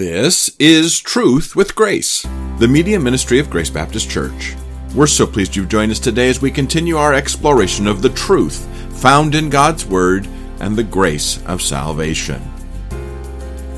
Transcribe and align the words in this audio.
This 0.00 0.50
is 0.58 0.98
Truth 0.98 1.54
with 1.54 1.74
Grace, 1.74 2.26
the 2.58 2.66
media 2.66 2.98
ministry 2.98 3.38
of 3.38 3.50
Grace 3.50 3.68
Baptist 3.68 4.08
Church. 4.08 4.56
We're 4.94 5.06
so 5.06 5.26
pleased 5.26 5.54
you've 5.54 5.68
joined 5.68 5.92
us 5.92 5.98
today 5.98 6.30
as 6.30 6.40
we 6.40 6.50
continue 6.50 6.96
our 6.96 7.12
exploration 7.12 7.86
of 7.86 8.00
the 8.00 8.08
truth 8.08 8.66
found 8.98 9.34
in 9.34 9.50
God's 9.50 9.84
Word 9.84 10.26
and 10.60 10.74
the 10.74 10.82
grace 10.82 11.44
of 11.44 11.60
salvation. 11.60 12.40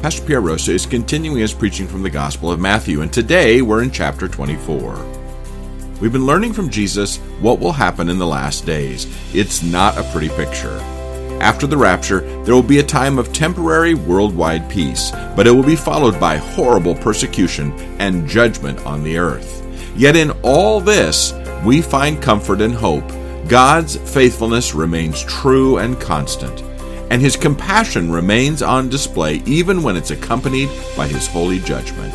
Pastor 0.01 0.25
Pierre 0.25 0.41
Rosa 0.41 0.71
is 0.71 0.87
continuing 0.87 1.41
his 1.41 1.53
preaching 1.53 1.89
from 1.89 2.05
the 2.05 2.09
Gospel 2.11 2.53
of 2.53 2.61
Matthew, 2.61 3.01
and 3.01 3.13
today 3.13 3.61
we're 3.61 3.83
in 3.83 3.91
chapter 3.91 4.29
24. 4.29 5.05
We've 6.01 6.13
been 6.13 6.25
learning 6.25 6.53
from 6.53 6.71
Jesus 6.71 7.17
what 7.41 7.59
will 7.59 7.73
happen 7.73 8.09
in 8.09 8.21
the 8.21 8.27
last 8.29 8.65
days. 8.65 9.09
It's 9.35 9.65
not 9.65 9.99
a 9.99 10.09
pretty 10.13 10.29
picture. 10.29 11.02
After 11.41 11.67
the 11.67 11.77
rapture, 11.77 12.21
there 12.45 12.55
will 12.55 12.63
be 12.63 12.79
a 12.79 12.85
time 12.85 13.19
of 13.19 13.33
temporary 13.33 13.95
worldwide 13.95 14.69
peace, 14.71 15.11
but 15.37 15.47
it 15.47 15.51
will 15.51 15.63
be 15.63 15.77
followed 15.77 16.21
by 16.21 16.37
horrible 16.37 16.95
persecution 16.95 17.73
and 18.01 18.29
judgment 18.29 18.79
on 18.87 19.03
the 19.03 19.19
earth. 19.19 19.65
Yet 19.97 20.17
in 20.17 20.31
all 20.43 20.81
this, 20.81 21.33
we 21.65 21.83
find 21.83 22.23
comfort 22.23 22.61
and 22.61 22.75
hope. 22.75 23.09
God's 23.49 23.97
faithfulness 23.97 24.75
remains 24.75 25.23
true 25.25 25.79
and 25.79 26.01
constant, 26.01 26.63
and 27.11 27.21
His 27.21 27.37
compassion 27.37 28.11
remains 28.11 28.63
on 28.63 28.89
display 28.89 29.43
even 29.47 29.83
when 29.83 29.97
it's 29.97 30.11
accompanied 30.11 30.71
by 30.97 31.07
His 31.09 31.27
holy 31.27 31.59
judgment. 31.59 32.15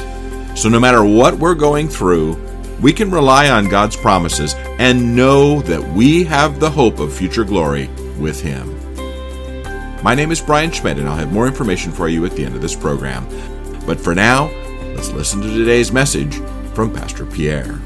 So 0.57 0.69
no 0.69 0.79
matter 0.79 1.03
what 1.03 1.37
we're 1.37 1.53
going 1.53 1.87
through, 1.87 2.35
we 2.81 2.93
can 2.93 3.11
rely 3.11 3.49
on 3.49 3.69
God's 3.69 3.95
promises 3.95 4.55
and 4.79 5.15
know 5.15 5.61
that 5.61 5.83
we 5.93 6.23
have 6.23 6.59
the 6.59 6.69
hope 6.69 6.99
of 6.99 7.13
future 7.13 7.43
glory 7.43 7.89
with 8.19 8.41
Him. 8.41 8.76
My 10.03 10.13
name 10.13 10.31
is 10.31 10.39
Brian 10.39 10.69
Schmidt, 10.69 10.99
and 10.99 11.09
I'll 11.09 11.15
have 11.15 11.33
more 11.33 11.47
information 11.47 11.91
for 11.91 12.07
you 12.07 12.23
at 12.23 12.33
the 12.33 12.45
end 12.45 12.53
of 12.55 12.61
this 12.61 12.75
program. 12.75 13.27
But 13.87 13.99
for 13.99 14.13
now, 14.13 14.51
let's 14.93 15.09
listen 15.09 15.41
to 15.41 15.47
today's 15.47 15.91
message 15.91 16.35
from 16.75 16.93
Pastor 16.93 17.25
Pierre. 17.25 17.79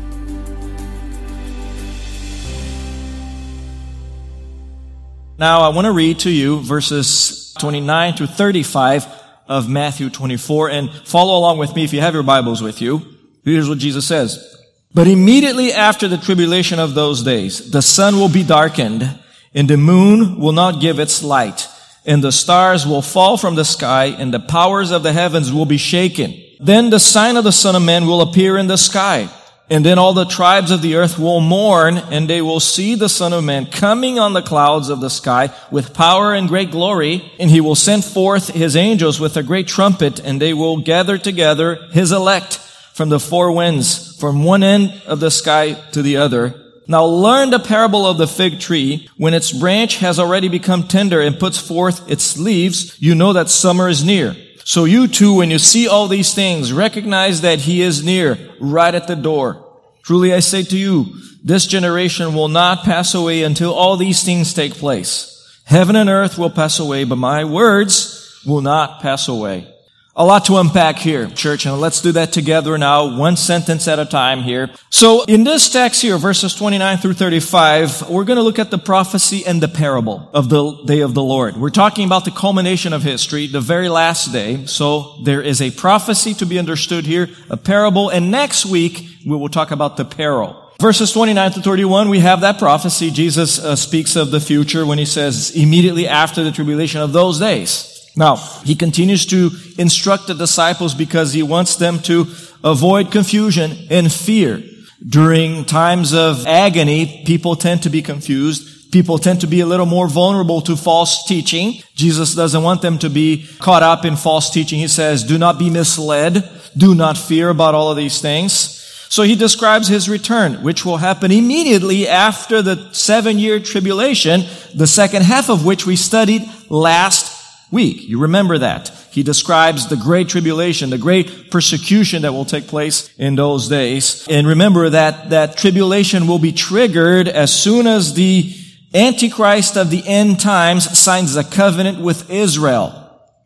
Now, 5.39 5.61
I 5.61 5.69
want 5.69 5.85
to 5.85 5.93
read 5.93 6.19
to 6.19 6.29
you 6.29 6.59
verses 6.59 7.55
29 7.59 8.15
to 8.15 8.27
35 8.27 9.07
of 9.47 9.69
Matthew 9.69 10.09
24 10.09 10.69
and 10.69 10.91
follow 11.05 11.39
along 11.39 11.59
with 11.59 11.73
me 11.77 11.85
if 11.85 11.93
you 11.93 12.01
have 12.01 12.13
your 12.13 12.23
Bibles 12.23 12.61
with 12.61 12.81
you. 12.81 13.01
Here's 13.45 13.69
what 13.69 13.77
Jesus 13.77 14.05
says. 14.05 14.61
But 14.93 15.07
immediately 15.07 15.71
after 15.71 16.09
the 16.09 16.17
tribulation 16.17 16.77
of 16.77 16.93
those 16.93 17.23
days, 17.23 17.71
the 17.71 17.81
sun 17.81 18.17
will 18.17 18.29
be 18.29 18.43
darkened 18.43 19.17
and 19.53 19.69
the 19.69 19.77
moon 19.77 20.39
will 20.39 20.51
not 20.51 20.81
give 20.81 20.99
its 20.99 21.23
light 21.23 21.69
and 22.05 22.23
the 22.23 22.31
stars 22.31 22.85
will 22.85 23.01
fall 23.01 23.37
from 23.37 23.55
the 23.55 23.65
sky, 23.65 24.05
and 24.05 24.33
the 24.33 24.39
powers 24.39 24.91
of 24.91 25.03
the 25.03 25.13
heavens 25.13 25.53
will 25.53 25.65
be 25.65 25.77
shaken. 25.77 26.33
Then 26.59 26.89
the 26.89 26.99
sign 26.99 27.37
of 27.37 27.43
the 27.43 27.51
Son 27.51 27.75
of 27.75 27.81
Man 27.81 28.05
will 28.05 28.21
appear 28.21 28.57
in 28.57 28.67
the 28.67 28.77
sky. 28.77 29.29
And 29.69 29.85
then 29.85 29.97
all 29.97 30.13
the 30.13 30.25
tribes 30.25 30.69
of 30.69 30.81
the 30.81 30.95
earth 30.95 31.17
will 31.17 31.39
mourn, 31.39 31.97
and 31.97 32.29
they 32.29 32.41
will 32.41 32.59
see 32.59 32.95
the 32.95 33.07
Son 33.07 33.31
of 33.31 33.43
Man 33.43 33.67
coming 33.67 34.19
on 34.19 34.33
the 34.33 34.41
clouds 34.41 34.89
of 34.89 34.99
the 34.99 35.09
sky 35.09 35.49
with 35.71 35.93
power 35.93 36.33
and 36.33 36.49
great 36.49 36.71
glory. 36.71 37.31
And 37.39 37.49
he 37.49 37.61
will 37.61 37.75
send 37.75 38.03
forth 38.03 38.49
his 38.49 38.75
angels 38.75 39.19
with 39.19 39.37
a 39.37 39.43
great 39.43 39.67
trumpet, 39.67 40.19
and 40.19 40.41
they 40.41 40.53
will 40.53 40.81
gather 40.81 41.17
together 41.17 41.75
his 41.91 42.11
elect 42.11 42.57
from 42.93 43.09
the 43.09 43.19
four 43.19 43.51
winds, 43.53 44.19
from 44.19 44.43
one 44.43 44.61
end 44.61 45.01
of 45.05 45.19
the 45.19 45.31
sky 45.31 45.73
to 45.93 46.01
the 46.01 46.17
other. 46.17 46.60
Now 46.87 47.05
learn 47.05 47.51
the 47.51 47.59
parable 47.59 48.05
of 48.05 48.17
the 48.17 48.27
fig 48.27 48.59
tree. 48.59 49.07
When 49.17 49.33
its 49.33 49.51
branch 49.51 49.97
has 49.97 50.19
already 50.19 50.49
become 50.49 50.87
tender 50.87 51.21
and 51.21 51.39
puts 51.39 51.57
forth 51.57 52.09
its 52.09 52.37
leaves, 52.37 52.99
you 53.01 53.15
know 53.15 53.33
that 53.33 53.49
summer 53.49 53.87
is 53.87 54.03
near. 54.03 54.35
So 54.63 54.85
you 54.85 55.07
too, 55.07 55.35
when 55.35 55.51
you 55.51 55.59
see 55.59 55.87
all 55.87 56.07
these 56.07 56.33
things, 56.33 56.73
recognize 56.73 57.41
that 57.41 57.59
he 57.59 57.81
is 57.81 58.03
near, 58.03 58.37
right 58.59 58.93
at 58.93 59.07
the 59.07 59.15
door. 59.15 59.67
Truly 60.03 60.33
I 60.33 60.39
say 60.39 60.63
to 60.63 60.77
you, 60.77 61.13
this 61.43 61.65
generation 61.65 62.33
will 62.33 62.47
not 62.47 62.83
pass 62.83 63.15
away 63.15 63.43
until 63.43 63.73
all 63.73 63.97
these 63.97 64.23
things 64.23 64.53
take 64.53 64.73
place. 64.73 65.27
Heaven 65.65 65.95
and 65.95 66.09
earth 66.09 66.37
will 66.37 66.49
pass 66.49 66.79
away, 66.79 67.03
but 67.03 67.15
my 67.15 67.43
words 67.45 68.41
will 68.45 68.61
not 68.61 69.01
pass 69.01 69.27
away. 69.27 69.73
A 70.13 70.25
lot 70.25 70.43
to 70.45 70.57
unpack 70.57 70.97
here, 70.97 71.29
church, 71.29 71.65
and 71.65 71.79
let's 71.79 72.01
do 72.01 72.11
that 72.11 72.33
together 72.33 72.77
now, 72.77 73.17
one 73.17 73.37
sentence 73.37 73.87
at 73.87 73.97
a 73.97 74.03
time 74.03 74.43
here. 74.43 74.69
So, 74.89 75.23
in 75.23 75.45
this 75.45 75.69
text 75.69 76.01
here, 76.01 76.17
verses 76.17 76.53
29 76.53 76.97
through 76.97 77.13
35, 77.13 78.09
we're 78.09 78.25
going 78.25 78.35
to 78.35 78.43
look 78.43 78.59
at 78.59 78.71
the 78.71 78.77
prophecy 78.77 79.45
and 79.45 79.63
the 79.63 79.69
parable 79.69 80.29
of 80.33 80.49
the 80.49 80.83
day 80.83 80.99
of 80.99 81.13
the 81.13 81.23
Lord. 81.23 81.55
We're 81.55 81.69
talking 81.69 82.05
about 82.05 82.25
the 82.25 82.31
culmination 82.31 82.91
of 82.91 83.03
history, 83.03 83.47
the 83.47 83.61
very 83.61 83.87
last 83.87 84.33
day. 84.33 84.65
So, 84.65 85.15
there 85.23 85.41
is 85.41 85.61
a 85.61 85.71
prophecy 85.71 86.33
to 86.35 86.45
be 86.45 86.59
understood 86.59 87.05
here, 87.05 87.29
a 87.49 87.55
parable, 87.55 88.09
and 88.09 88.29
next 88.29 88.65
week, 88.65 89.07
we 89.25 89.37
will 89.37 89.47
talk 89.47 89.71
about 89.71 89.95
the 89.95 90.03
peril. 90.03 90.73
Verses 90.81 91.13
29 91.13 91.53
to 91.53 91.61
31, 91.61 92.09
we 92.09 92.19
have 92.19 92.41
that 92.41 92.59
prophecy. 92.59 93.11
Jesus 93.11 93.63
uh, 93.63 93.77
speaks 93.77 94.17
of 94.17 94.31
the 94.31 94.41
future 94.41 94.85
when 94.85 94.97
he 94.97 95.05
says, 95.05 95.55
immediately 95.55 96.05
after 96.05 96.43
the 96.43 96.51
tribulation 96.51 96.99
of 96.99 97.13
those 97.13 97.39
days. 97.39 97.90
Now, 98.15 98.35
he 98.63 98.75
continues 98.75 99.25
to 99.27 99.51
instruct 99.77 100.27
the 100.27 100.33
disciples 100.33 100.93
because 100.93 101.33
he 101.33 101.43
wants 101.43 101.75
them 101.75 101.99
to 101.99 102.27
avoid 102.63 103.11
confusion 103.11 103.87
and 103.89 104.11
fear. 104.11 104.61
During 105.07 105.65
times 105.65 106.13
of 106.13 106.45
agony, 106.45 107.23
people 107.25 107.55
tend 107.55 107.83
to 107.83 107.89
be 107.89 108.01
confused. 108.01 108.91
People 108.91 109.17
tend 109.17 109.41
to 109.41 109.47
be 109.47 109.61
a 109.61 109.65
little 109.65 109.85
more 109.85 110.07
vulnerable 110.07 110.61
to 110.61 110.75
false 110.75 111.25
teaching. 111.25 111.81
Jesus 111.95 112.35
doesn't 112.35 112.61
want 112.61 112.81
them 112.81 112.99
to 112.99 113.09
be 113.09 113.47
caught 113.59 113.83
up 113.83 114.03
in 114.03 114.17
false 114.17 114.49
teaching. 114.49 114.79
He 114.79 114.89
says, 114.89 115.23
do 115.23 115.37
not 115.37 115.57
be 115.57 115.69
misled. 115.69 116.47
Do 116.77 116.93
not 116.93 117.17
fear 117.17 117.49
about 117.49 117.73
all 117.73 117.89
of 117.89 117.97
these 117.97 118.21
things. 118.21 118.77
So 119.09 119.23
he 119.23 119.35
describes 119.35 119.87
his 119.87 120.07
return, 120.07 120.63
which 120.63 120.85
will 120.85 120.97
happen 120.97 121.31
immediately 121.31 122.07
after 122.07 122.61
the 122.61 122.93
seven 122.93 123.39
year 123.39 123.59
tribulation, 123.59 124.43
the 124.73 124.87
second 124.87 125.23
half 125.23 125.49
of 125.49 125.65
which 125.65 125.85
we 125.85 125.95
studied 125.95 126.43
last 126.69 127.30
week. 127.71 128.07
You 128.07 128.19
remember 128.19 128.57
that. 128.57 128.89
He 129.11 129.23
describes 129.23 129.87
the 129.87 129.95
great 129.95 130.29
tribulation, 130.29 130.89
the 130.89 130.97
great 130.97 131.51
persecution 131.51 132.21
that 132.21 132.33
will 132.33 132.45
take 132.45 132.67
place 132.67 133.09
in 133.17 133.35
those 133.35 133.67
days. 133.67 134.27
And 134.29 134.45
remember 134.45 134.89
that 134.89 135.31
that 135.31 135.57
tribulation 135.57 136.27
will 136.27 136.39
be 136.39 136.51
triggered 136.51 137.27
as 137.27 137.53
soon 137.53 137.87
as 137.87 138.13
the 138.13 138.53
Antichrist 138.93 139.77
of 139.77 139.89
the 139.89 140.05
end 140.05 140.39
times 140.41 140.97
signs 140.97 141.37
a 141.37 141.45
covenant 141.45 142.01
with 142.01 142.29
Israel. 142.29 142.97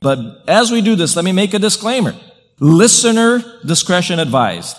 But 0.02 0.44
as 0.48 0.72
we 0.72 0.82
do 0.82 0.96
this, 0.96 1.16
let 1.16 1.24
me 1.24 1.32
make 1.32 1.54
a 1.54 1.60
disclaimer. 1.60 2.16
Listener 2.60 3.44
discretion 3.64 4.20
advised. 4.20 4.78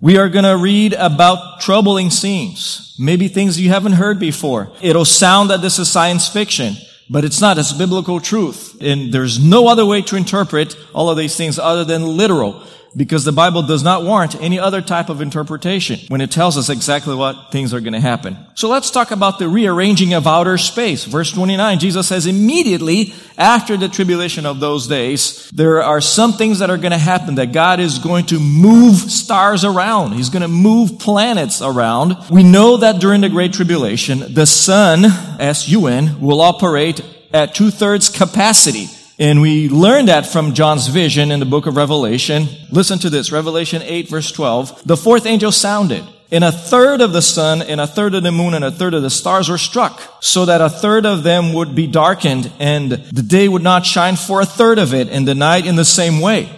We 0.00 0.18
are 0.18 0.28
going 0.28 0.44
to 0.44 0.56
read 0.56 0.92
about 0.94 1.60
troubling 1.60 2.10
scenes, 2.10 2.94
maybe 2.98 3.28
things 3.28 3.58
you 3.60 3.70
haven't 3.70 3.94
heard 3.94 4.20
before. 4.20 4.70
It'll 4.82 5.06
sound 5.06 5.50
that 5.50 5.62
this 5.62 5.78
is 5.78 5.90
science 5.90 6.28
fiction. 6.28 6.76
But 7.08 7.24
it's 7.24 7.40
not. 7.40 7.58
It's 7.58 7.72
biblical 7.72 8.20
truth. 8.20 8.76
And 8.80 9.12
there's 9.12 9.38
no 9.38 9.68
other 9.68 9.86
way 9.86 10.02
to 10.02 10.16
interpret 10.16 10.76
all 10.92 11.08
of 11.08 11.16
these 11.16 11.36
things 11.36 11.58
other 11.58 11.84
than 11.84 12.16
literal. 12.16 12.62
Because 12.96 13.26
the 13.26 13.32
Bible 13.32 13.62
does 13.62 13.82
not 13.82 14.04
warrant 14.04 14.40
any 14.40 14.58
other 14.58 14.80
type 14.80 15.10
of 15.10 15.20
interpretation 15.20 16.00
when 16.08 16.22
it 16.22 16.30
tells 16.30 16.56
us 16.56 16.70
exactly 16.70 17.14
what 17.14 17.52
things 17.52 17.74
are 17.74 17.80
going 17.80 17.92
to 17.92 18.00
happen. 18.00 18.38
So 18.54 18.70
let's 18.70 18.90
talk 18.90 19.10
about 19.10 19.38
the 19.38 19.50
rearranging 19.50 20.14
of 20.14 20.26
outer 20.26 20.56
space. 20.56 21.04
Verse 21.04 21.30
29, 21.30 21.78
Jesus 21.78 22.08
says, 22.08 22.24
immediately 22.26 23.12
after 23.36 23.76
the 23.76 23.90
tribulation 23.90 24.46
of 24.46 24.60
those 24.60 24.86
days, 24.88 25.50
there 25.50 25.82
are 25.82 26.00
some 26.00 26.32
things 26.32 26.60
that 26.60 26.70
are 26.70 26.78
going 26.78 26.92
to 26.92 26.98
happen 26.98 27.34
that 27.34 27.52
God 27.52 27.80
is 27.80 27.98
going 27.98 28.24
to 28.26 28.40
move 28.40 28.96
stars 28.96 29.62
around. 29.62 30.12
He's 30.12 30.30
going 30.30 30.40
to 30.40 30.48
move 30.48 30.98
planets 30.98 31.60
around. 31.60 32.16
We 32.30 32.44
know 32.44 32.78
that 32.78 32.98
during 32.98 33.20
the 33.20 33.28
Great 33.28 33.52
Tribulation, 33.52 34.32
the 34.32 34.46
sun, 34.46 35.04
S-U-N, 35.04 36.18
will 36.22 36.40
operate 36.40 37.02
at 37.34 37.54
two-thirds 37.54 38.08
capacity. 38.08 38.86
And 39.18 39.40
we 39.40 39.70
learn 39.70 40.06
that 40.06 40.26
from 40.26 40.52
John's 40.52 40.88
vision 40.88 41.30
in 41.30 41.40
the 41.40 41.46
book 41.46 41.66
of 41.66 41.76
Revelation. 41.76 42.48
Listen 42.70 42.98
to 42.98 43.08
this, 43.08 43.32
Revelation 43.32 43.80
8 43.82 44.10
verse 44.10 44.30
12. 44.30 44.82
The 44.84 44.96
fourth 44.96 45.24
angel 45.24 45.52
sounded, 45.52 46.04
and 46.30 46.44
a 46.44 46.52
third 46.52 47.00
of 47.00 47.14
the 47.14 47.22
sun, 47.22 47.62
and 47.62 47.80
a 47.80 47.86
third 47.86 48.14
of 48.14 48.22
the 48.22 48.32
moon, 48.32 48.52
and 48.52 48.62
a 48.62 48.70
third 48.70 48.92
of 48.92 49.02
the 49.02 49.08
stars 49.08 49.48
were 49.48 49.56
struck, 49.56 50.02
so 50.20 50.44
that 50.44 50.60
a 50.60 50.68
third 50.68 51.06
of 51.06 51.22
them 51.22 51.54
would 51.54 51.74
be 51.74 51.86
darkened, 51.86 52.52
and 52.58 52.90
the 52.92 53.22
day 53.22 53.48
would 53.48 53.62
not 53.62 53.86
shine 53.86 54.16
for 54.16 54.42
a 54.42 54.46
third 54.46 54.78
of 54.78 54.92
it, 54.92 55.08
and 55.08 55.26
the 55.26 55.34
night 55.34 55.64
in 55.64 55.76
the 55.76 55.84
same 55.84 56.20
way. 56.20 56.50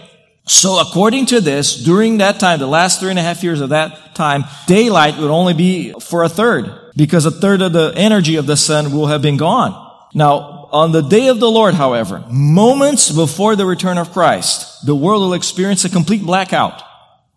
So 0.45 0.79
according 0.79 1.27
to 1.27 1.39
this, 1.39 1.81
during 1.81 2.17
that 2.17 2.41
time, 2.41 2.59
the 2.59 2.67
last 2.67 2.99
three 2.99 3.11
and 3.11 3.19
a 3.19 3.21
half 3.21 3.41
years 3.41 3.61
of 3.61 3.69
that 3.69 4.15
time, 4.15 4.43
daylight 4.67 5.17
would 5.17 5.31
only 5.31 5.53
be 5.53 5.93
for 5.93 6.23
a 6.23 6.29
third, 6.29 6.91
because 6.97 7.25
a 7.25 7.31
third 7.31 7.61
of 7.61 7.71
the 7.71 7.93
energy 7.95 8.35
of 8.35 8.47
the 8.47 8.57
sun 8.57 8.91
will 8.91 9.07
have 9.07 9.21
been 9.21 9.37
gone. 9.37 9.73
Now, 10.13 10.58
on 10.71 10.91
the 10.91 11.01
day 11.01 11.27
of 11.27 11.39
the 11.39 11.49
Lord, 11.49 11.73
however, 11.73 12.23
moments 12.29 13.11
before 13.11 13.55
the 13.55 13.65
return 13.65 13.97
of 13.97 14.11
Christ, 14.11 14.85
the 14.85 14.95
world 14.95 15.21
will 15.21 15.33
experience 15.33 15.85
a 15.85 15.89
complete 15.89 16.23
blackout. 16.23 16.81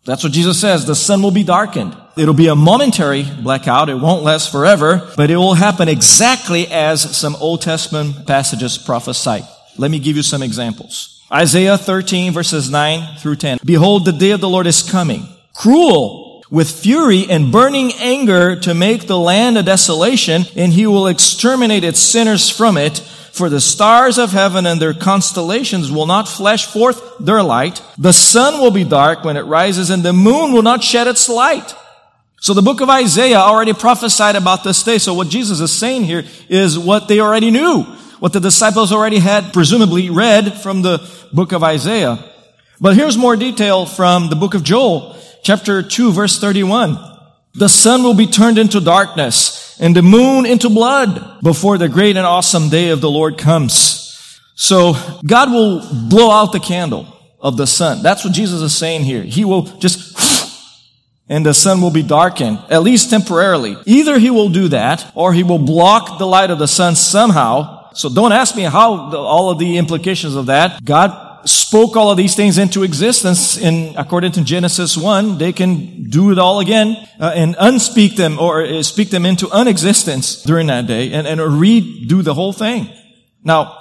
That's 0.05 0.25
what 0.25 0.33
Jesus 0.33 0.61
says. 0.61 0.85
The 0.85 0.95
sun 0.95 1.23
will 1.23 1.31
be 1.31 1.45
darkened. 1.45 1.97
It'll 2.17 2.35
be 2.35 2.49
a 2.49 2.57
momentary 2.57 3.23
blackout. 3.23 3.89
It 3.89 3.95
won't 3.95 4.25
last 4.25 4.51
forever, 4.51 5.11
but 5.17 5.31
it 5.31 5.37
will 5.37 5.55
happen 5.55 5.89
exactly 5.89 6.67
as 6.67 7.17
some 7.17 7.37
Old 7.37 7.63
Testament 7.63 8.27
passages 8.27 8.79
prophesy. 8.79 9.45
Let 9.79 9.91
me 9.91 9.99
give 9.99 10.17
you 10.17 10.23
some 10.23 10.43
examples. 10.43 11.23
Isaiah 11.33 11.79
13 11.79 12.33
verses 12.33 12.69
9 12.69 13.19
through 13.19 13.37
10. 13.37 13.59
Behold, 13.65 14.05
the 14.05 14.13
day 14.13 14.33
of 14.33 14.41
the 14.41 14.49
Lord 14.49 14.67
is 14.67 14.83
coming. 14.83 15.27
Cruel 15.55 16.43
with 16.51 16.71
fury 16.71 17.25
and 17.31 17.51
burning 17.51 17.93
anger 17.95 18.55
to 18.57 18.75
make 18.75 19.07
the 19.07 19.19
land 19.19 19.57
a 19.57 19.63
desolation, 19.63 20.45
and 20.55 20.71
he 20.71 20.87
will 20.87 21.07
exterminate 21.07 21.83
its 21.83 21.99
sinners 21.99 22.51
from 22.51 22.77
it. 22.77 23.01
For 23.33 23.49
the 23.49 23.63
stars 23.63 24.19
of 24.19 24.33
heaven 24.33 24.67
and 24.67 24.81
their 24.81 24.93
constellations 24.93 25.91
will 25.91 26.05
not 26.07 26.29
flash 26.29 26.67
forth 26.67 27.01
their 27.19 27.43
light. 27.43 27.83
The 27.97 28.13
sun 28.13 28.61
will 28.61 28.71
be 28.71 28.85
dark 28.85 29.25
when 29.25 29.39
it 29.39 29.47
rises, 29.47 29.89
and 29.89 30.03
the 30.03 30.13
moon 30.13 30.53
will 30.53 30.63
not 30.63 30.85
shed 30.85 31.07
its 31.07 31.31
light. 31.31 31.75
So 32.43 32.53
the 32.53 32.61
book 32.61 32.83
of 32.83 32.91
Isaiah 32.91 33.39
already 33.39 33.73
prophesied 33.73 34.37
about 34.37 34.65
this 34.65 34.83
day. 34.83 34.99
So 34.99 35.15
what 35.15 35.29
Jesus 35.29 35.61
is 35.61 35.73
saying 35.73 36.05
here 36.05 36.25
is 36.51 36.79
what 36.79 37.09
they 37.09 37.21
already 37.21 37.51
knew, 37.51 37.85
what 38.19 38.35
the 38.35 38.41
disciples 38.41 38.93
already 38.93 39.19
had 39.19 39.55
presumably 39.55 40.11
read 40.11 40.61
from 40.61 40.83
the 40.83 41.09
book 41.33 41.53
of 41.53 41.63
Isaiah. 41.63 42.19
But 42.81 42.97
here's 42.97 43.17
more 43.17 43.37
detail 43.37 43.87
from 43.87 44.29
the 44.29 44.37
book 44.37 44.55
of 44.55 44.63
Joel, 44.63 45.17
chapter 45.43 45.83
2, 45.83 46.13
verse 46.13 46.39
31. 46.39 46.99
The 47.55 47.69
sun 47.69 48.03
will 48.03 48.15
be 48.15 48.27
turned 48.27 48.59
into 48.59 48.81
darkness 48.81 49.72
and 49.79 49.95
the 49.97 50.03
moon 50.03 50.47
into 50.47 50.69
blood 50.69 51.43
before 51.43 51.79
the 51.79 51.89
great 51.89 52.17
and 52.17 52.27
awesome 52.27 52.69
day 52.69 52.91
of 52.91 53.01
the 53.01 53.11
Lord 53.11 53.39
comes. 53.39 53.99
So 54.55 54.95
God 55.27 55.51
will 55.51 56.09
blow 56.09 56.31
out 56.31 56.53
the 56.53 56.61
candle 56.61 57.07
of 57.41 57.57
the 57.57 57.67
sun. 57.67 58.03
That's 58.03 58.25
what 58.25 58.35
Jesus 58.35 58.61
is 58.61 58.77
saying 58.77 59.05
here. 59.05 59.23
He 59.23 59.45
will 59.45 59.63
just 59.63 60.13
and 61.29 61.47
the 61.47 61.55
sun 61.55 61.81
will 61.81 61.91
be 61.91 62.03
darkened, 62.03 62.59
at 62.69 62.83
least 62.83 63.09
temporarily. 63.09 63.77
Either 63.87 64.19
he 64.19 64.29
will 64.29 64.51
do 64.51 64.69
that 64.69 65.11
or 65.15 65.33
he 65.33 65.43
will 65.43 65.59
block 65.59 66.19
the 66.19 66.27
light 66.27 66.51
of 66.51 66.59
the 66.59 66.69
sun 66.69 66.95
somehow. 66.95 67.91
So 67.95 68.09
don't 68.09 68.33
ask 68.33 68.55
me 68.57 68.65
how 68.65 69.09
the, 69.09 69.19
all 69.19 69.51
of 69.51 69.59
the 69.59 69.79
implications 69.79 70.35
of 70.35 70.47
that. 70.47 70.85
God 70.85 71.22
spoke 71.45 71.97
all 71.97 72.11
of 72.11 72.17
these 72.17 72.35
things 72.35 72.59
into 72.59 72.83
existence 72.83 73.57
in 73.57 73.95
according 73.97 74.33
to 74.33 74.45
Genesis 74.45 74.97
1 74.97 75.39
they 75.39 75.53
can 75.53 76.05
do 76.09 76.31
it 76.31 76.39
all 76.39 76.61
again 76.61 76.97
uh, 77.19 77.33
and 77.35 77.57
unspeak 77.57 78.17
them 78.17 78.39
or 78.39 78.65
uh, 78.65 78.83
speak 78.83 79.11
them 79.11 79.27
into 79.27 79.51
unexistence 79.51 80.43
during 80.43 80.69
that 80.69 80.87
day 80.87 81.13
and, 81.13 81.27
and 81.27 81.41
redo 81.41 82.23
the 82.23 82.35
whole 82.35 82.53
thing. 82.53 82.89
Now 83.43 83.79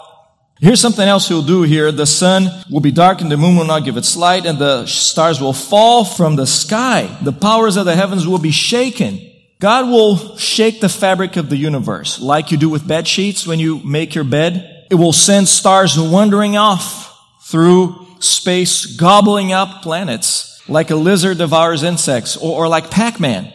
here's 0.60 0.80
something 0.80 1.08
else 1.08 1.28
he'll 1.28 1.42
do 1.42 1.64
here. 1.64 1.92
The 1.92 2.06
sun 2.06 2.48
will 2.70 2.80
be 2.80 2.92
dark 2.92 3.22
and 3.22 3.32
the 3.32 3.38
moon 3.38 3.56
will 3.56 3.66
not 3.66 3.84
give 3.84 3.98
its 3.98 4.16
light 4.16 4.46
and 4.46 4.58
the 4.58 4.86
stars 4.86 5.40
will 5.40 5.54
fall 5.54 6.04
from 6.04 6.36
the 6.36 6.48
sky. 6.48 7.18
The 7.22 7.34
powers 7.34 7.78
of 7.78 7.86
the 7.86 7.96
heavens 7.96 8.26
will 8.26 8.40
be 8.40 8.52
shaken. 8.52 9.20
God 9.60 9.90
will 9.90 10.38
shake 10.38 10.82
the 10.82 10.90
fabric 10.90 11.38
of 11.38 11.50
the 11.50 11.58
universe 11.58 12.20
like 12.20 12.52
you 12.52 12.58
do 12.58 12.70
with 12.70 12.88
bed 12.88 13.08
sheets 13.08 13.46
when 13.46 13.60
you 13.60 13.80
make 13.80 14.16
your 14.16 14.24
bed. 14.24 14.88
It 14.90 14.96
will 14.96 15.14
send 15.14 15.48
stars 15.48 16.00
wandering 16.00 16.58
off 16.58 17.11
through 17.52 18.08
space, 18.20 18.86
gobbling 18.86 19.52
up 19.52 19.82
planets 19.82 20.62
like 20.70 20.90
a 20.90 20.96
lizard 20.96 21.38
devours 21.38 21.84
insects 21.84 22.38
or, 22.38 22.66
or 22.66 22.68
like 22.68 22.90
Pac-Man 22.90 23.52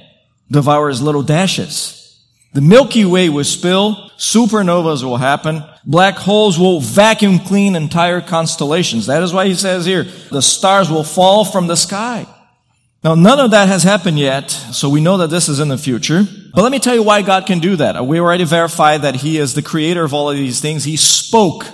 devours 0.51 1.01
little 1.01 1.23
dashes. 1.23 2.03
The 2.53 2.61
Milky 2.61 3.05
Way 3.05 3.29
will 3.29 3.45
spill, 3.45 4.11
supernovas 4.19 5.03
will 5.03 5.17
happen, 5.17 5.63
black 5.85 6.15
holes 6.15 6.59
will 6.59 6.81
vacuum 6.81 7.39
clean 7.39 7.75
entire 7.75 8.21
constellations. 8.21 9.07
That 9.07 9.23
is 9.23 9.33
why 9.33 9.47
he 9.47 9.55
says 9.55 9.85
here, 9.85 10.05
the 10.31 10.43
stars 10.43 10.91
will 10.91 11.05
fall 11.05 11.45
from 11.45 11.67
the 11.67 11.77
sky. 11.77 12.27
Now, 13.05 13.15
none 13.15 13.39
of 13.39 13.53
that 13.53 13.69
has 13.69 13.83
happened 13.83 14.19
yet, 14.19 14.51
so 14.51 14.89
we 14.89 15.01
know 15.01 15.19
that 15.19 15.31
this 15.31 15.49
is 15.49 15.61
in 15.61 15.69
the 15.69 15.79
future. 15.79 16.25
But 16.55 16.63
let 16.63 16.73
me 16.73 16.79
tell 16.79 16.95
you 16.95 17.03
why 17.03 17.23
God 17.23 17.47
can 17.47 17.61
do 17.61 17.77
that. 17.77 18.05
We 18.05 18.19
already 18.19 18.45
verified 18.45 19.03
that 19.03 19.17
He 19.17 19.39
is 19.39 19.55
the 19.55 19.63
creator 19.63 20.03
of 20.03 20.15
all 20.15 20.31
of 20.31 20.37
these 20.37 20.61
things. 20.61 20.85
He 20.85 20.97
spoke 20.97 21.67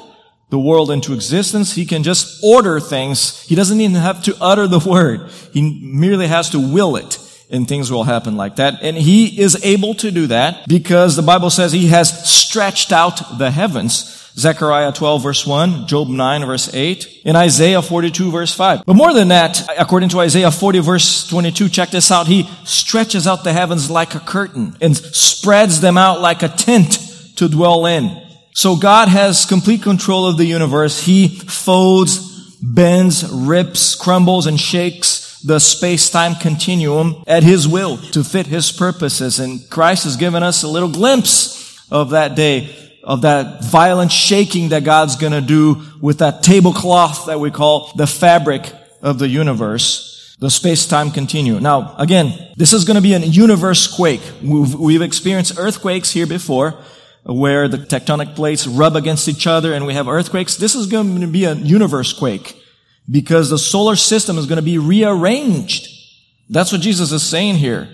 the 0.52 0.58
world 0.58 0.90
into 0.90 1.14
existence. 1.14 1.72
He 1.72 1.87
can 1.87 2.02
just 2.02 2.44
order 2.44 2.78
things. 2.78 3.40
He 3.44 3.54
doesn't 3.54 3.81
even 3.81 3.96
have 3.96 4.22
to 4.25 4.37
utter 4.38 4.69
the 4.69 4.78
word. 4.78 5.31
He 5.50 5.81
merely 5.82 6.26
has 6.26 6.50
to 6.50 6.60
will 6.60 6.94
it 6.96 7.19
and 7.49 7.66
things 7.66 7.90
will 7.90 8.04
happen 8.04 8.37
like 8.37 8.56
that. 8.56 8.82
And 8.82 8.94
he 8.94 9.40
is 9.40 9.64
able 9.64 9.94
to 9.94 10.10
do 10.10 10.26
that 10.26 10.69
because 10.69 11.16
the 11.16 11.22
Bible 11.22 11.49
says 11.49 11.72
he 11.72 11.87
has 11.87 12.28
stretched 12.28 12.93
out 12.93 13.38
the 13.38 13.50
heavens. 13.50 14.19
Zechariah 14.34 14.93
12 14.93 15.22
verse 15.22 15.46
1, 15.46 15.87
Job 15.87 16.08
9 16.08 16.44
verse 16.44 16.75
8, 16.75 17.22
in 17.25 17.34
Isaiah 17.34 17.81
42 17.81 18.31
verse 18.31 18.52
5. 18.52 18.84
But 18.84 18.94
more 18.94 19.14
than 19.14 19.28
that, 19.28 19.66
according 19.78 20.10
to 20.10 20.20
Isaiah 20.20 20.50
40 20.50 20.81
verse 20.81 21.26
22, 21.28 21.70
check 21.70 21.88
this 21.88 22.10
out. 22.10 22.26
He 22.26 22.46
stretches 22.64 23.26
out 23.26 23.43
the 23.43 23.55
heavens 23.55 23.90
like 23.90 24.14
a 24.14 24.20
curtain 24.20 24.76
and 24.82 24.94
spreads 24.94 25.81
them 25.81 25.96
out 25.96 26.20
like 26.20 26.43
a 26.43 26.48
tent 26.48 26.98
to 27.37 27.48
dwell 27.48 27.87
in. 27.87 28.22
So 28.54 28.76
God 28.76 29.08
has 29.08 29.46
complete 29.46 29.82
control 29.82 30.26
of 30.26 30.37
the 30.37 30.44
universe. 30.44 31.04
He 31.04 31.28
folds, 31.28 32.56
bends, 32.56 33.28
rips, 33.31 33.94
crumbles, 33.94 34.46
and 34.46 34.60
shakes 34.60 35.40
the 35.40 35.58
space-time 35.58 36.34
continuum 36.37 37.25
at 37.26 37.43
His 37.43 37.66
will 37.66 37.96
to 37.96 38.22
fit 38.22 38.46
His 38.46 38.70
purposes. 38.70 39.40
And 39.40 39.69
Christ 39.70 40.04
has 40.04 40.16
given 40.16 40.43
us 40.43 40.62
a 40.62 40.69
little 40.69 40.90
glimpse 40.90 41.90
of 41.90 42.10
that 42.10 42.37
day, 42.37 42.76
of 43.02 43.22
that 43.22 43.64
violent 43.64 44.12
shaking 44.12 44.69
that 44.69 44.84
God's 44.84 45.16
gonna 45.16 45.40
do 45.40 45.82
with 46.00 46.19
that 46.19 46.43
tablecloth 46.43 47.26
that 47.26 47.40
we 47.40 47.50
call 47.50 47.90
the 47.96 48.06
fabric 48.06 48.70
of 49.00 49.19
the 49.19 49.28
universe 49.28 50.10
the 50.38 50.50
space-time 50.50 51.12
continuum. 51.12 51.62
Now, 51.62 51.94
again, 51.98 52.50
this 52.56 52.72
is 52.72 52.84
going 52.84 52.96
to 52.96 53.00
be 53.00 53.14
a 53.14 53.20
universe 53.20 53.87
quake. 53.87 54.22
We've, 54.43 54.75
we've, 54.75 55.00
experienced 55.00 55.56
earthquakes 55.56 56.10
here 56.10 56.26
before 56.26 56.75
where 57.24 57.69
the 57.69 57.78
tectonic 57.78 58.34
plates 58.34 58.66
rub 58.66 58.96
against 58.96 59.28
each 59.28 59.46
other 59.46 59.72
and 59.72 59.86
we 59.86 59.94
have 59.94 60.08
earthquakes. 60.08 60.56
This 60.56 60.74
is 60.74 60.86
going 60.86 61.20
to 61.20 61.26
be 61.26 61.44
a 61.44 61.54
universe 61.54 62.12
quake 62.12 62.56
because 63.10 63.50
the 63.50 63.58
solar 63.58 63.96
system 63.96 64.38
is 64.38 64.46
going 64.46 64.56
to 64.56 64.62
be 64.62 64.78
rearranged. 64.78 65.88
That's 66.50 66.72
what 66.72 66.80
Jesus 66.80 67.12
is 67.12 67.22
saying 67.22 67.56
here. 67.56 67.88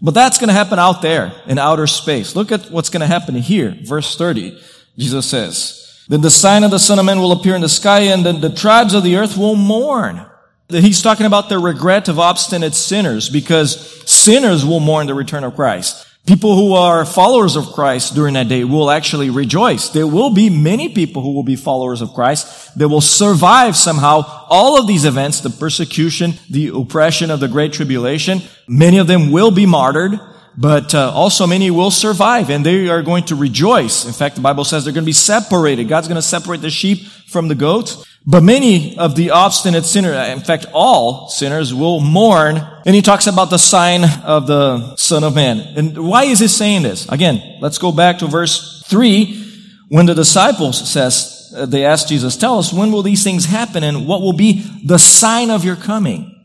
But 0.00 0.14
that's 0.14 0.38
going 0.38 0.48
to 0.48 0.54
happen 0.54 0.78
out 0.78 1.02
there 1.02 1.32
in 1.46 1.58
outer 1.58 1.86
space. 1.86 2.34
Look 2.36 2.52
at 2.52 2.70
what's 2.70 2.90
going 2.90 3.00
to 3.00 3.06
happen 3.06 3.34
here. 3.36 3.76
Verse 3.82 4.16
30. 4.16 4.60
Jesus 4.98 5.26
says, 5.26 6.04
Then 6.08 6.20
the 6.20 6.30
sign 6.30 6.64
of 6.64 6.70
the 6.70 6.78
Son 6.78 6.98
of 6.98 7.04
Man 7.04 7.20
will 7.20 7.32
appear 7.32 7.54
in 7.54 7.62
the 7.62 7.68
sky 7.68 8.00
and 8.00 8.24
then 8.24 8.40
the 8.40 8.54
tribes 8.54 8.94
of 8.94 9.02
the 9.02 9.16
earth 9.16 9.36
will 9.36 9.56
mourn. 9.56 10.24
He's 10.68 11.02
talking 11.02 11.26
about 11.26 11.48
the 11.48 11.58
regret 11.58 12.08
of 12.08 12.18
obstinate 12.18 12.74
sinners 12.74 13.28
because 13.28 14.10
sinners 14.10 14.64
will 14.64 14.80
mourn 14.80 15.06
the 15.06 15.14
return 15.14 15.44
of 15.44 15.54
Christ. 15.54 16.06
People 16.26 16.56
who 16.56 16.72
are 16.72 17.04
followers 17.04 17.54
of 17.54 17.72
Christ 17.72 18.14
during 18.14 18.32
that 18.32 18.48
day 18.48 18.64
will 18.64 18.90
actually 18.90 19.28
rejoice. 19.28 19.90
There 19.90 20.06
will 20.06 20.30
be 20.30 20.48
many 20.48 20.88
people 20.88 21.20
who 21.20 21.34
will 21.34 21.42
be 21.42 21.54
followers 21.54 22.00
of 22.00 22.14
Christ 22.14 22.78
that 22.78 22.88
will 22.88 23.02
survive 23.02 23.76
somehow 23.76 24.22
all 24.48 24.80
of 24.80 24.86
these 24.86 25.04
events, 25.04 25.40
the 25.40 25.50
persecution, 25.50 26.32
the 26.48 26.68
oppression 26.68 27.30
of 27.30 27.40
the 27.40 27.48
Great 27.48 27.74
Tribulation. 27.74 28.40
Many 28.66 28.96
of 28.96 29.06
them 29.06 29.32
will 29.32 29.50
be 29.50 29.66
martyred, 29.66 30.18
but 30.56 30.94
uh, 30.94 31.12
also 31.12 31.46
many 31.46 31.70
will 31.70 31.90
survive 31.90 32.48
and 32.48 32.64
they 32.64 32.88
are 32.88 33.02
going 33.02 33.24
to 33.24 33.34
rejoice. 33.34 34.06
In 34.06 34.14
fact, 34.14 34.36
the 34.36 34.40
Bible 34.40 34.64
says 34.64 34.84
they're 34.84 34.94
going 34.94 35.04
to 35.04 35.06
be 35.06 35.12
separated. 35.12 35.90
God's 35.90 36.08
going 36.08 36.16
to 36.16 36.22
separate 36.22 36.62
the 36.62 36.70
sheep 36.70 37.06
from 37.28 37.48
the 37.48 37.54
goats. 37.54 38.02
But 38.26 38.42
many 38.42 38.96
of 38.96 39.16
the 39.16 39.30
obstinate 39.30 39.84
sinners, 39.84 40.16
in 40.28 40.40
fact, 40.40 40.66
all 40.72 41.28
sinners 41.28 41.74
will 41.74 42.00
mourn. 42.00 42.56
And 42.86 42.94
he 42.94 43.02
talks 43.02 43.26
about 43.26 43.50
the 43.50 43.58
sign 43.58 44.04
of 44.24 44.46
the 44.46 44.96
Son 44.96 45.24
of 45.24 45.34
Man. 45.34 45.58
And 45.58 45.98
why 45.98 46.24
is 46.24 46.40
he 46.40 46.48
saying 46.48 46.82
this? 46.82 47.06
Again, 47.10 47.58
let's 47.60 47.76
go 47.76 47.92
back 47.92 48.18
to 48.18 48.26
verse 48.26 48.82
3 48.86 49.42
when 49.88 50.06
the 50.06 50.14
disciples 50.14 50.90
says, 50.90 51.52
uh, 51.54 51.66
they 51.66 51.84
ask 51.84 52.08
Jesus, 52.08 52.36
tell 52.36 52.58
us 52.58 52.72
when 52.72 52.90
will 52.90 53.02
these 53.02 53.22
things 53.22 53.44
happen 53.44 53.84
and 53.84 54.06
what 54.06 54.22
will 54.22 54.32
be 54.32 54.64
the 54.84 54.98
sign 54.98 55.50
of 55.50 55.64
your 55.64 55.76
coming? 55.76 56.42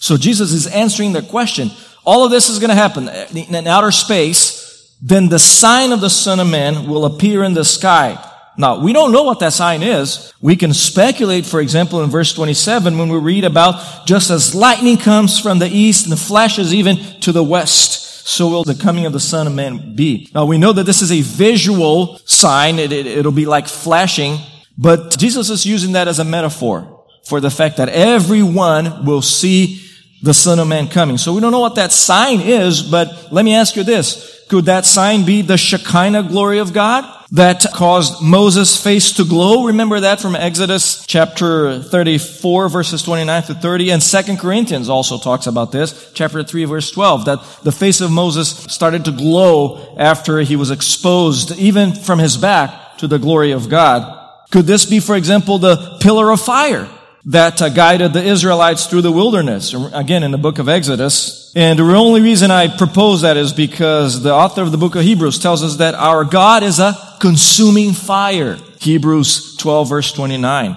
So 0.00 0.16
Jesus 0.16 0.52
is 0.52 0.66
answering 0.66 1.12
their 1.12 1.22
question. 1.22 1.70
All 2.06 2.24
of 2.24 2.30
this 2.30 2.48
is 2.48 2.58
going 2.58 2.70
to 2.70 2.74
happen 2.74 3.08
in 3.36 3.66
outer 3.66 3.90
space. 3.90 4.96
Then 5.02 5.28
the 5.28 5.38
sign 5.38 5.92
of 5.92 6.00
the 6.00 6.10
Son 6.10 6.40
of 6.40 6.48
Man 6.48 6.88
will 6.88 7.04
appear 7.04 7.44
in 7.44 7.52
the 7.52 7.64
sky. 7.64 8.16
Now, 8.58 8.80
we 8.80 8.92
don't 8.92 9.12
know 9.12 9.22
what 9.22 9.38
that 9.38 9.52
sign 9.52 9.84
is. 9.84 10.32
We 10.40 10.56
can 10.56 10.74
speculate, 10.74 11.46
for 11.46 11.60
example, 11.60 12.02
in 12.02 12.10
verse 12.10 12.34
27 12.34 12.98
when 12.98 13.08
we 13.08 13.16
read 13.16 13.44
about 13.44 14.04
just 14.04 14.30
as 14.30 14.52
lightning 14.52 14.96
comes 14.96 15.38
from 15.38 15.60
the 15.60 15.68
east 15.68 16.08
and 16.08 16.18
flashes 16.18 16.74
even 16.74 16.96
to 17.20 17.30
the 17.30 17.44
west, 17.44 18.26
so 18.26 18.48
will 18.48 18.64
the 18.64 18.74
coming 18.74 19.06
of 19.06 19.12
the 19.12 19.20
Son 19.20 19.46
of 19.46 19.54
Man 19.54 19.94
be. 19.94 20.28
Now, 20.34 20.44
we 20.44 20.58
know 20.58 20.72
that 20.72 20.86
this 20.86 21.02
is 21.02 21.12
a 21.12 21.20
visual 21.20 22.18
sign. 22.24 22.80
It, 22.80 22.90
it, 22.90 23.06
it'll 23.06 23.30
be 23.30 23.46
like 23.46 23.68
flashing, 23.68 24.38
but 24.76 25.16
Jesus 25.16 25.50
is 25.50 25.64
using 25.64 25.92
that 25.92 26.08
as 26.08 26.18
a 26.18 26.24
metaphor 26.24 27.06
for 27.26 27.40
the 27.40 27.50
fact 27.50 27.76
that 27.76 27.88
everyone 27.90 29.06
will 29.06 29.22
see 29.22 29.84
the 30.20 30.34
Son 30.34 30.58
of 30.58 30.66
Man 30.66 30.88
coming. 30.88 31.16
So 31.16 31.32
we 31.32 31.40
don't 31.40 31.52
know 31.52 31.60
what 31.60 31.76
that 31.76 31.92
sign 31.92 32.40
is, 32.40 32.82
but 32.82 33.30
let 33.30 33.44
me 33.44 33.54
ask 33.54 33.76
you 33.76 33.84
this. 33.84 34.44
Could 34.48 34.64
that 34.64 34.84
sign 34.84 35.24
be 35.24 35.42
the 35.42 35.56
Shekinah 35.56 36.24
glory 36.24 36.58
of 36.58 36.72
God? 36.72 37.17
That 37.30 37.64
caused 37.74 38.22
Moses' 38.22 38.82
face 38.82 39.12
to 39.12 39.24
glow. 39.24 39.66
Remember 39.66 40.00
that 40.00 40.20
from 40.20 40.34
Exodus 40.34 41.04
chapter 41.04 41.82
34 41.82 42.68
verses 42.70 43.02
29 43.02 43.42
to 43.44 43.54
30 43.54 43.90
and 43.90 44.02
2 44.02 44.36
Corinthians 44.36 44.88
also 44.88 45.18
talks 45.18 45.46
about 45.46 45.70
this, 45.70 46.10
chapter 46.14 46.42
3 46.42 46.64
verse 46.64 46.90
12, 46.90 47.26
that 47.26 47.38
the 47.62 47.72
face 47.72 48.00
of 48.00 48.10
Moses 48.10 48.48
started 48.48 49.04
to 49.04 49.12
glow 49.12 49.94
after 49.98 50.40
he 50.40 50.56
was 50.56 50.70
exposed 50.70 51.52
even 51.58 51.92
from 51.92 52.18
his 52.18 52.36
back 52.36 52.96
to 52.98 53.06
the 53.06 53.18
glory 53.18 53.52
of 53.52 53.68
God. 53.68 54.14
Could 54.50 54.64
this 54.64 54.86
be, 54.86 54.98
for 54.98 55.14
example, 55.14 55.58
the 55.58 55.98
pillar 56.00 56.30
of 56.30 56.40
fire 56.40 56.88
that 57.28 57.60
uh, 57.60 57.68
guided 57.68 58.12
the 58.12 58.24
Israelites 58.24 58.86
through 58.86 59.02
the 59.02 59.12
wilderness? 59.12 59.74
Again, 59.92 60.22
in 60.22 60.30
the 60.30 60.38
book 60.38 60.58
of 60.58 60.68
Exodus. 60.68 61.52
And 61.54 61.78
the 61.78 61.84
only 61.84 62.20
reason 62.20 62.50
I 62.50 62.74
propose 62.74 63.22
that 63.22 63.36
is 63.36 63.52
because 63.52 64.22
the 64.22 64.32
author 64.32 64.62
of 64.62 64.72
the 64.72 64.78
book 64.78 64.94
of 64.94 65.02
Hebrews 65.02 65.38
tells 65.38 65.62
us 65.62 65.76
that 65.76 65.94
our 65.94 66.24
God 66.24 66.62
is 66.62 66.78
a 66.78 66.96
consuming 67.20 67.92
fire. 67.92 68.56
Hebrews 68.80 69.56
12 69.56 69.88
verse 69.88 70.12
29. 70.12 70.76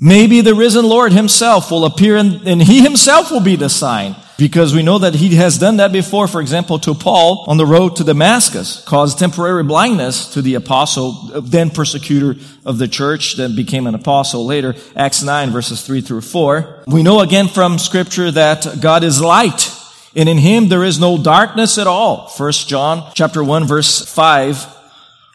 Maybe 0.00 0.40
the 0.40 0.54
risen 0.54 0.84
Lord 0.84 1.12
himself 1.12 1.70
will 1.70 1.84
appear 1.84 2.16
and, 2.16 2.46
and 2.46 2.60
he 2.60 2.82
himself 2.82 3.30
will 3.30 3.40
be 3.40 3.56
the 3.56 3.68
sign. 3.68 4.16
Because 4.36 4.74
we 4.74 4.82
know 4.82 4.98
that 4.98 5.14
he 5.14 5.36
has 5.36 5.58
done 5.58 5.76
that 5.76 5.92
before, 5.92 6.26
for 6.26 6.40
example, 6.40 6.80
to 6.80 6.94
Paul 6.94 7.44
on 7.46 7.56
the 7.56 7.66
road 7.66 7.96
to 7.96 8.04
Damascus, 8.04 8.82
caused 8.84 9.18
temporary 9.18 9.62
blindness 9.62 10.32
to 10.34 10.42
the 10.42 10.54
apostle, 10.54 11.12
then 11.40 11.70
persecutor 11.70 12.34
of 12.66 12.78
the 12.78 12.88
church, 12.88 13.36
that 13.36 13.54
became 13.54 13.86
an 13.86 13.94
apostle 13.94 14.44
later, 14.44 14.74
Acts 14.96 15.22
9 15.22 15.50
verses 15.50 15.86
3 15.86 16.00
through 16.00 16.22
4. 16.22 16.82
We 16.88 17.04
know 17.04 17.20
again 17.20 17.46
from 17.46 17.78
scripture 17.78 18.30
that 18.32 18.80
God 18.80 19.04
is 19.04 19.20
light, 19.20 19.70
and 20.16 20.28
in 20.28 20.38
him 20.38 20.68
there 20.68 20.82
is 20.82 20.98
no 20.98 21.16
darkness 21.16 21.78
at 21.78 21.86
all. 21.86 22.28
1 22.36 22.52
John 22.52 23.12
chapter 23.14 23.44
1 23.44 23.66
verse 23.66 24.04
5 24.12 24.73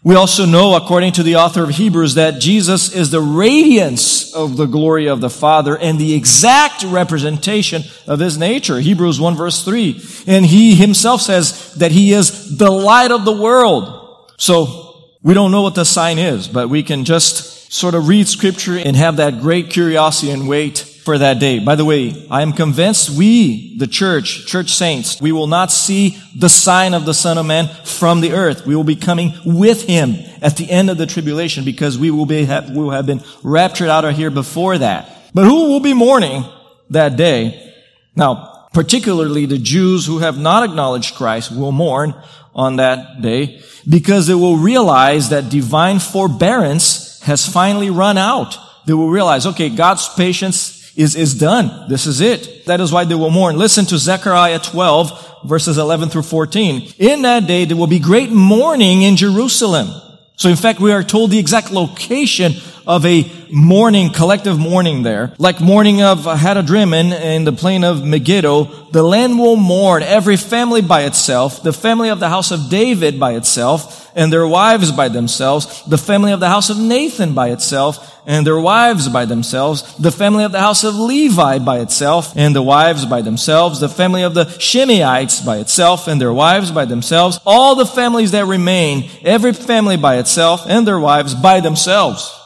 we 0.01 0.15
also 0.15 0.45
know, 0.45 0.75
according 0.75 1.11
to 1.13 1.23
the 1.23 1.35
author 1.35 1.63
of 1.63 1.71
Hebrews, 1.71 2.15
that 2.15 2.39
Jesus 2.39 2.93
is 2.93 3.11
the 3.11 3.21
radiance 3.21 4.33
of 4.33 4.55
the 4.55 4.65
glory 4.65 5.07
of 5.07 5.19
the 5.19 5.29
Father 5.29 5.77
and 5.77 5.99
the 5.99 6.13
exact 6.13 6.83
representation 6.83 7.83
of 8.07 8.19
His 8.19 8.37
nature. 8.37 8.79
Hebrews 8.79 9.19
1 9.19 9.35
verse 9.35 9.63
3. 9.63 10.01
And 10.25 10.45
He 10.45 10.75
Himself 10.75 11.21
says 11.21 11.73
that 11.75 11.91
He 11.91 12.13
is 12.13 12.57
the 12.57 12.71
light 12.71 13.11
of 13.11 13.25
the 13.25 13.35
world. 13.35 14.31
So, 14.37 14.85
we 15.21 15.33
don't 15.33 15.51
know 15.51 15.63
what 15.63 15.75
the 15.75 15.83
sign 15.83 16.17
is, 16.17 16.47
but 16.47 16.69
we 16.69 16.81
can 16.81 17.03
just 17.03 17.73
sort 17.73 17.93
of 17.93 18.07
read 18.07 18.27
scripture 18.27 18.77
and 18.77 18.95
have 18.95 19.17
that 19.17 19.41
great 19.41 19.69
curiosity 19.69 20.31
and 20.31 20.47
wait 20.47 20.88
for 21.03 21.17
that 21.17 21.39
day. 21.39 21.59
By 21.59 21.75
the 21.75 21.85
way, 21.85 22.27
I 22.29 22.41
am 22.41 22.53
convinced 22.53 23.09
we, 23.09 23.77
the 23.77 23.87
church, 23.87 24.45
church 24.45 24.71
saints, 24.71 25.21
we 25.21 25.31
will 25.31 25.47
not 25.47 25.71
see 25.71 26.21
the 26.35 26.49
sign 26.49 26.93
of 26.93 27.05
the 27.05 27.13
Son 27.13 27.37
of 27.37 27.45
Man 27.45 27.67
from 27.85 28.21
the 28.21 28.33
earth. 28.33 28.65
We 28.65 28.75
will 28.75 28.83
be 28.83 28.95
coming 28.95 29.33
with 29.45 29.83
Him 29.83 30.15
at 30.41 30.57
the 30.57 30.69
end 30.69 30.89
of 30.89 30.97
the 30.97 31.05
tribulation 31.05 31.65
because 31.65 31.97
we 31.97 32.11
will 32.11 32.25
be, 32.25 32.45
we 32.45 32.75
will 32.75 32.91
have 32.91 33.05
been 33.05 33.23
raptured 33.43 33.89
out 33.89 34.05
of 34.05 34.15
here 34.15 34.29
before 34.29 34.77
that. 34.77 35.31
But 35.33 35.45
who 35.45 35.69
will 35.69 35.79
be 35.79 35.93
mourning 35.93 36.43
that 36.89 37.15
day? 37.15 37.73
Now, 38.15 38.67
particularly 38.73 39.45
the 39.45 39.57
Jews 39.57 40.05
who 40.05 40.19
have 40.19 40.37
not 40.37 40.63
acknowledged 40.63 41.15
Christ 41.15 41.55
will 41.55 41.71
mourn 41.71 42.13
on 42.53 42.75
that 42.75 43.21
day 43.21 43.61
because 43.87 44.27
they 44.27 44.33
will 44.33 44.57
realize 44.57 45.29
that 45.29 45.49
divine 45.49 45.99
forbearance 45.99 47.21
has 47.21 47.47
finally 47.47 47.89
run 47.89 48.17
out. 48.17 48.57
They 48.85 48.93
will 48.93 49.09
realize, 49.09 49.45
okay, 49.45 49.69
God's 49.69 50.09
patience 50.09 50.78
is, 50.99 51.15
is 51.15 51.33
done. 51.33 51.87
This 51.87 52.05
is 52.05 52.19
it. 52.19 52.65
That 52.65 52.81
is 52.81 52.91
why 52.91 53.05
they 53.05 53.15
will 53.15 53.29
mourn. 53.29 53.57
Listen 53.57 53.85
to 53.85 53.97
Zechariah 53.97 54.59
12 54.59 55.45
verses 55.45 55.77
11 55.77 56.09
through 56.09 56.23
14. 56.23 56.93
In 56.97 57.21
that 57.21 57.47
day 57.47 57.63
there 57.63 57.77
will 57.77 57.87
be 57.87 57.99
great 57.99 58.31
mourning 58.31 59.03
in 59.03 59.15
Jerusalem. 59.15 59.87
So 60.35 60.49
in 60.49 60.57
fact, 60.57 60.81
we 60.81 60.91
are 60.91 61.03
told 61.03 61.31
the 61.31 61.39
exact 61.39 61.71
location 61.71 62.51
of 62.89 63.05
a 63.05 63.31
mourning, 63.51 64.11
collective 64.11 64.57
mourning 64.57 65.03
there. 65.03 65.31
Like 65.37 65.61
mourning 65.61 66.01
of 66.01 66.25
Hadadrimmon 66.25 67.13
in 67.21 67.43
the 67.43 67.51
plain 67.51 67.83
of 67.83 68.03
Megiddo, 68.03 68.63
the 68.89 69.03
land 69.03 69.37
will 69.37 69.57
mourn, 69.57 70.01
every 70.01 70.37
family 70.37 70.81
by 70.81 71.03
itself, 71.03 71.61
the 71.61 71.71
family 71.71 72.09
of 72.09 72.19
the 72.19 72.29
house 72.29 72.49
of 72.49 72.67
David 72.71 73.19
by 73.19 73.33
itself, 73.35 74.11
and 74.15 74.33
their 74.33 74.47
wives 74.47 74.91
by 74.91 75.07
themselves, 75.07 75.83
the 75.85 75.99
family 75.99 76.31
of 76.31 76.39
the 76.39 76.49
house 76.49 76.71
of 76.71 76.79
Nathan 76.79 77.35
by 77.35 77.51
itself, 77.51 78.19
and 78.25 78.45
their 78.45 78.59
wives 78.59 79.07
by 79.07 79.25
themselves, 79.25 79.95
the 79.97 80.11
family 80.11 80.43
of 80.43 80.51
the 80.51 80.59
house 80.59 80.83
of 80.83 80.95
Levi 80.95 81.59
by 81.59 81.81
itself, 81.81 82.33
and 82.35 82.55
the 82.55 82.63
wives 82.63 83.05
by 83.05 83.21
themselves, 83.21 83.79
the 83.79 83.87
family 83.87 84.23
of 84.23 84.33
the 84.33 84.45
Shimeites 84.45 85.45
by 85.45 85.57
itself, 85.57 86.07
and 86.07 86.19
their 86.19 86.33
wives 86.33 86.71
by 86.71 86.85
themselves, 86.85 87.39
all 87.45 87.75
the 87.75 87.85
families 87.85 88.31
that 88.31 88.47
remain, 88.47 89.11
every 89.21 89.53
family 89.53 89.95
by 89.95 90.17
itself, 90.17 90.63
and 90.67 90.87
their 90.87 90.99
wives 90.99 91.35
by 91.35 91.59
themselves. 91.59 92.38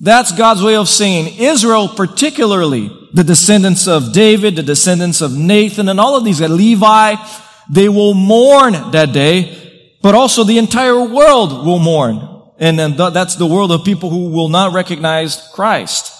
That's 0.00 0.32
God's 0.32 0.62
way 0.62 0.76
of 0.76 0.88
saying 0.88 1.38
Israel, 1.38 1.88
particularly 1.88 2.90
the 3.12 3.24
descendants 3.24 3.86
of 3.86 4.12
David, 4.12 4.56
the 4.56 4.62
descendants 4.62 5.20
of 5.20 5.36
Nathan, 5.36 5.88
and 5.88 6.00
all 6.00 6.16
of 6.16 6.24
these, 6.24 6.40
Levi, 6.40 7.14
they 7.70 7.88
will 7.88 8.12
mourn 8.12 8.72
that 8.90 9.12
day, 9.12 9.96
but 10.02 10.14
also 10.14 10.44
the 10.44 10.58
entire 10.58 11.00
world 11.00 11.64
will 11.64 11.78
mourn. 11.78 12.28
And 12.58 12.78
then 12.78 12.96
that's 12.96 13.36
the 13.36 13.46
world 13.46 13.72
of 13.72 13.84
people 13.84 14.10
who 14.10 14.30
will 14.30 14.48
not 14.48 14.72
recognize 14.72 15.48
Christ. 15.54 16.12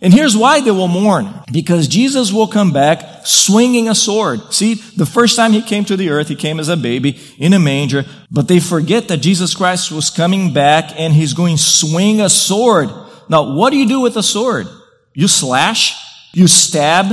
And 0.00 0.12
here's 0.12 0.36
why 0.36 0.60
they 0.60 0.70
will 0.70 0.88
mourn. 0.88 1.32
Because 1.52 1.86
Jesus 1.86 2.32
will 2.32 2.48
come 2.48 2.72
back 2.72 3.24
swinging 3.24 3.88
a 3.88 3.94
sword. 3.94 4.52
See, 4.52 4.74
the 4.74 5.06
first 5.06 5.36
time 5.36 5.52
he 5.52 5.62
came 5.62 5.84
to 5.84 5.96
the 5.96 6.10
earth, 6.10 6.28
he 6.28 6.34
came 6.34 6.58
as 6.58 6.68
a 6.68 6.76
baby 6.76 7.20
in 7.38 7.52
a 7.52 7.60
manger, 7.60 8.04
but 8.30 8.48
they 8.48 8.58
forget 8.58 9.08
that 9.08 9.18
Jesus 9.18 9.54
Christ 9.54 9.92
was 9.92 10.10
coming 10.10 10.52
back 10.52 10.92
and 10.98 11.12
he's 11.14 11.34
going 11.34 11.56
to 11.56 11.62
swing 11.62 12.20
a 12.20 12.28
sword. 12.28 12.90
Now, 13.32 13.54
what 13.54 13.70
do 13.70 13.78
you 13.78 13.88
do 13.88 14.00
with 14.00 14.18
a 14.18 14.22
sword? 14.22 14.66
You 15.14 15.26
slash, 15.26 15.96
you 16.34 16.46
stab, 16.46 17.06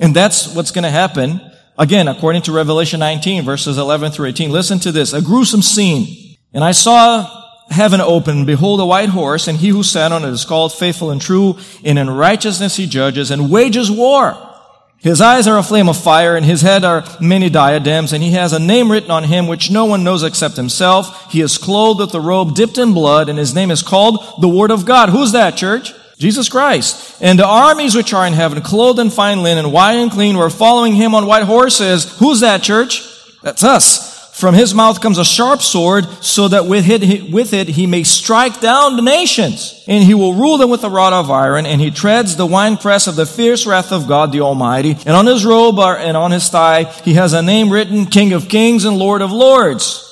and 0.00 0.14
that's 0.14 0.52
what's 0.52 0.72
going 0.72 0.82
to 0.82 0.90
happen. 0.90 1.40
Again, 1.78 2.08
according 2.08 2.42
to 2.42 2.52
Revelation 2.52 2.98
19 2.98 3.44
verses 3.44 3.78
11 3.78 4.10
through 4.10 4.26
18. 4.26 4.50
Listen 4.50 4.80
to 4.80 4.90
this. 4.90 5.12
A 5.12 5.22
gruesome 5.22 5.62
scene. 5.62 6.36
And 6.52 6.64
I 6.64 6.72
saw 6.72 7.24
heaven 7.70 8.00
open, 8.00 8.46
behold 8.46 8.80
a 8.80 8.86
white 8.86 9.10
horse, 9.10 9.46
and 9.46 9.56
he 9.56 9.68
who 9.68 9.84
sat 9.84 10.10
on 10.10 10.24
it 10.24 10.30
is 10.30 10.44
called 10.44 10.72
faithful 10.72 11.12
and 11.12 11.20
true, 11.20 11.56
and 11.84 12.00
in 12.00 12.10
righteousness 12.10 12.74
he 12.74 12.88
judges 12.88 13.30
and 13.30 13.48
wages 13.48 13.92
war. 13.92 14.47
His 15.00 15.20
eyes 15.20 15.46
are 15.46 15.56
a 15.56 15.62
flame 15.62 15.88
of 15.88 15.96
fire, 15.96 16.36
and 16.36 16.44
his 16.44 16.62
head 16.62 16.84
are 16.84 17.04
many 17.20 17.48
diadems, 17.48 18.12
and 18.12 18.22
he 18.22 18.32
has 18.32 18.52
a 18.52 18.58
name 18.58 18.90
written 18.90 19.12
on 19.12 19.24
him 19.24 19.46
which 19.46 19.70
no 19.70 19.84
one 19.84 20.02
knows 20.02 20.24
except 20.24 20.56
himself. 20.56 21.30
He 21.30 21.40
is 21.40 21.56
clothed 21.56 22.00
with 22.00 22.14
a 22.14 22.20
robe 22.20 22.56
dipped 22.56 22.78
in 22.78 22.94
blood, 22.94 23.28
and 23.28 23.38
his 23.38 23.54
name 23.54 23.70
is 23.70 23.82
called 23.82 24.40
the 24.40 24.48
Word 24.48 24.72
of 24.72 24.84
God. 24.84 25.10
Who's 25.10 25.32
that, 25.32 25.56
church? 25.56 25.94
Jesus 26.18 26.48
Christ. 26.48 27.16
And 27.22 27.38
the 27.38 27.46
armies 27.46 27.94
which 27.94 28.12
are 28.12 28.26
in 28.26 28.32
heaven, 28.32 28.60
clothed 28.60 28.98
in 28.98 29.10
fine 29.10 29.44
linen, 29.44 29.70
white 29.70 29.94
and 29.94 30.10
clean, 30.10 30.36
were 30.36 30.50
following 30.50 30.94
him 30.94 31.14
on 31.14 31.26
white 31.26 31.44
horses. 31.44 32.18
Who's 32.18 32.40
that, 32.40 32.62
church? 32.62 33.04
That's 33.40 33.62
us. 33.62 34.07
From 34.38 34.54
his 34.54 34.72
mouth 34.72 35.00
comes 35.00 35.18
a 35.18 35.24
sharp 35.24 35.62
sword, 35.62 36.06
so 36.22 36.46
that 36.46 36.66
with 36.66 36.88
it, 36.88 37.28
with 37.28 37.52
it 37.52 37.66
he 37.66 37.88
may 37.88 38.04
strike 38.04 38.60
down 38.60 38.94
the 38.94 39.02
nations. 39.02 39.82
And 39.88 40.04
he 40.04 40.14
will 40.14 40.34
rule 40.34 40.58
them 40.58 40.70
with 40.70 40.84
a 40.84 40.88
rod 40.88 41.12
of 41.12 41.28
iron, 41.28 41.66
and 41.66 41.80
he 41.80 41.90
treads 41.90 42.36
the 42.36 42.46
winepress 42.46 43.08
of 43.08 43.16
the 43.16 43.26
fierce 43.26 43.66
wrath 43.66 43.90
of 43.90 44.06
God 44.06 44.30
the 44.30 44.42
Almighty. 44.42 44.92
And 44.92 45.16
on 45.16 45.26
his 45.26 45.44
robe 45.44 45.80
and 45.80 46.16
on 46.16 46.30
his 46.30 46.48
thigh 46.48 46.84
he 46.84 47.14
has 47.14 47.32
a 47.32 47.42
name 47.42 47.68
written, 47.68 48.06
King 48.06 48.32
of 48.32 48.48
Kings 48.48 48.84
and 48.84 48.96
Lord 48.96 49.22
of 49.22 49.32
Lords. 49.32 50.07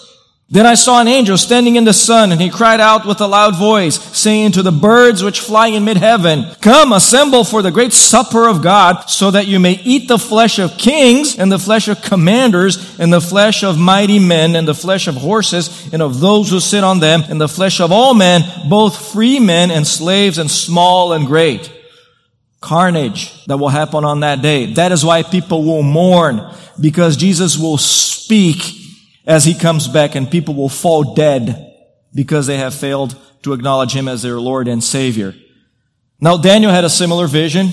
Then 0.49 0.65
I 0.65 0.75
saw 0.75 1.01
an 1.01 1.09
angel 1.09 1.37
standing 1.37 1.75
in 1.75 1.83
the 1.83 1.93
sun, 1.93 2.31
and 2.31 2.41
he 2.41 2.51
cried 2.51 2.81
out 2.81 3.05
with 3.05 3.21
a 3.21 3.27
loud 3.27 3.57
voice, 3.57 4.01
saying 4.17 4.53
to 4.53 4.63
the 4.63 4.71
birds 4.71 5.21
which 5.21 5.41
fly 5.41 5.67
in 5.69 5.85
mid-heaven, 5.85 6.47
Come, 6.61 6.93
assemble 6.93 7.43
for 7.43 7.63
the 7.63 7.73
great 7.73 7.93
supper 7.93 8.47
of 8.47 8.63
God, 8.63 9.11
so 9.11 9.33
that 9.33 9.49
you 9.49 9.59
may 9.59 9.73
eat 9.73 10.07
the 10.07 10.21
flesh 10.21 10.61
of 10.61 10.79
kings, 10.79 11.37
and 11.37 11.51
the 11.51 11.59
flesh 11.59 11.89
of 11.89 12.01
commanders, 12.01 12.97
and 13.01 13.13
the 13.13 13.21
flesh 13.21 13.65
of 13.65 13.77
mighty 13.77 14.21
men, 14.21 14.55
and 14.55 14.69
the 14.69 14.75
flesh 14.75 15.09
of 15.09 15.17
horses, 15.17 15.93
and 15.93 16.01
of 16.01 16.21
those 16.21 16.49
who 16.49 16.61
sit 16.61 16.85
on 16.85 17.01
them, 17.01 17.25
and 17.29 17.41
the 17.41 17.49
flesh 17.49 17.81
of 17.81 17.91
all 17.91 18.15
men, 18.15 18.43
both 18.69 19.13
free 19.13 19.41
men 19.41 19.73
and 19.73 19.85
slaves, 19.85 20.39
and 20.39 20.49
small 20.49 21.13
and 21.13 21.27
great. 21.27 21.73
Carnage 22.61 23.45
that 23.47 23.57
will 23.57 23.69
happen 23.69 24.05
on 24.05 24.21
that 24.21 24.43
day. 24.43 24.75
That 24.75 24.93
is 24.93 25.05
why 25.05 25.25
people 25.25 25.65
will 25.65 25.83
mourn, 25.83 26.41
because 26.81 27.17
Jesus 27.17 27.59
will 27.59 27.79
speak 27.79 28.86
as 29.27 29.45
he 29.45 29.55
comes 29.55 29.89
back 29.89 30.15
and 30.15 30.31
people 30.31 30.55
will 30.55 30.69
fall 30.69 31.15
dead 31.15 31.75
because 32.15 32.47
they 32.47 32.59
have 32.59 32.75
failed 32.75 33.17
to 33.43 33.53
acknowledge 33.53 33.95
him 33.95 34.09
as 34.09 34.23
their 34.23 34.41
Lord 34.41 34.69
and 34.69 34.83
Savior. 34.83 35.35
Now 36.21 36.37
Daniel 36.37 36.73
had 36.73 36.85
a 36.85 36.91
similar 36.91 37.27
vision, 37.27 37.71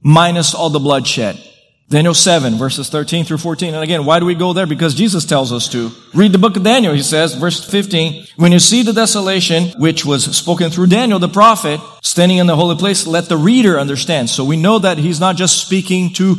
minus 0.00 0.54
all 0.54 0.70
the 0.70 0.78
bloodshed. 0.78 1.38
Daniel 1.90 2.14
7 2.14 2.54
verses 2.54 2.88
13 2.88 3.24
through 3.24 3.38
14. 3.38 3.74
And 3.74 3.82
again, 3.82 4.06
why 4.06 4.18
do 4.18 4.24
we 4.24 4.34
go 4.34 4.52
there? 4.52 4.66
Because 4.66 4.94
Jesus 4.94 5.26
tells 5.26 5.52
us 5.52 5.68
to. 5.68 5.90
Read 6.14 6.32
the 6.32 6.38
book 6.38 6.56
of 6.56 6.62
Daniel, 6.62 6.94
he 6.94 7.02
says, 7.02 7.34
verse 7.34 7.62
15. 7.62 8.26
When 8.36 8.52
you 8.52 8.58
see 8.58 8.82
the 8.82 8.92
desolation, 8.92 9.78
which 9.78 10.04
was 10.04 10.24
spoken 10.36 10.70
through 10.70 10.86
Daniel 10.86 11.18
the 11.18 11.28
prophet, 11.28 11.80
standing 12.02 12.38
in 12.38 12.46
the 12.46 12.56
holy 12.56 12.76
place, 12.76 13.06
let 13.06 13.26
the 13.26 13.36
reader 13.36 13.78
understand. 13.78 14.30
So 14.30 14.44
we 14.44 14.56
know 14.56 14.78
that 14.78 14.98
he's 14.98 15.20
not 15.20 15.36
just 15.36 15.60
speaking 15.60 16.14
to 16.14 16.36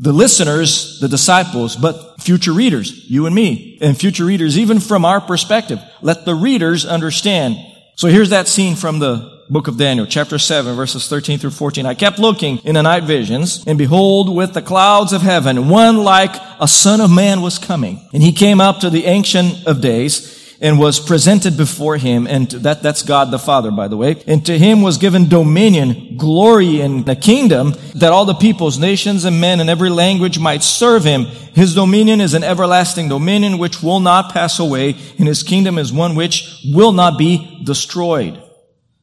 the 0.00 0.12
listeners, 0.12 1.00
the 1.00 1.08
disciples, 1.08 1.76
but 1.76 2.20
future 2.22 2.52
readers, 2.52 3.10
you 3.10 3.26
and 3.26 3.34
me, 3.34 3.78
and 3.80 3.98
future 3.98 4.24
readers, 4.24 4.56
even 4.58 4.80
from 4.80 5.04
our 5.04 5.20
perspective. 5.20 5.80
Let 6.02 6.24
the 6.24 6.34
readers 6.34 6.86
understand. 6.86 7.56
So 7.96 8.08
here's 8.08 8.30
that 8.30 8.46
scene 8.46 8.76
from 8.76 9.00
the 9.00 9.38
book 9.50 9.66
of 9.66 9.76
Daniel, 9.76 10.06
chapter 10.06 10.38
7, 10.38 10.76
verses 10.76 11.08
13 11.08 11.38
through 11.38 11.50
14. 11.50 11.86
I 11.86 11.94
kept 11.94 12.18
looking 12.18 12.58
in 12.58 12.74
the 12.74 12.82
night 12.82 13.04
visions, 13.04 13.64
and 13.66 13.78
behold, 13.78 14.34
with 14.34 14.52
the 14.52 14.62
clouds 14.62 15.12
of 15.12 15.22
heaven, 15.22 15.68
one 15.68 15.96
like 15.96 16.34
a 16.60 16.68
son 16.68 17.00
of 17.00 17.10
man 17.10 17.40
was 17.40 17.58
coming. 17.58 18.06
And 18.12 18.22
he 18.22 18.32
came 18.32 18.60
up 18.60 18.80
to 18.80 18.90
the 18.90 19.06
ancient 19.06 19.66
of 19.66 19.80
days, 19.80 20.37
and 20.60 20.78
was 20.78 20.98
presented 20.98 21.56
before 21.56 21.96
him. 21.96 22.26
And 22.26 22.50
that, 22.50 22.82
that's 22.82 23.02
God 23.02 23.30
the 23.30 23.38
Father, 23.38 23.70
by 23.70 23.88
the 23.88 23.96
way. 23.96 24.22
And 24.26 24.44
to 24.46 24.58
him 24.58 24.82
was 24.82 24.98
given 24.98 25.28
dominion, 25.28 26.16
glory, 26.16 26.80
and 26.80 27.08
a 27.08 27.16
kingdom 27.16 27.74
that 27.94 28.12
all 28.12 28.24
the 28.24 28.34
peoples, 28.34 28.78
nations, 28.78 29.24
and 29.24 29.40
men 29.40 29.60
in 29.60 29.68
every 29.68 29.90
language 29.90 30.38
might 30.38 30.62
serve 30.62 31.04
him. 31.04 31.24
His 31.54 31.74
dominion 31.74 32.20
is 32.20 32.34
an 32.34 32.44
everlasting 32.44 33.08
dominion 33.08 33.58
which 33.58 33.82
will 33.82 34.00
not 34.00 34.32
pass 34.32 34.58
away, 34.58 34.96
and 35.18 35.28
his 35.28 35.42
kingdom 35.42 35.78
is 35.78 35.92
one 35.92 36.14
which 36.14 36.64
will 36.72 36.92
not 36.92 37.18
be 37.18 37.62
destroyed. 37.64 38.42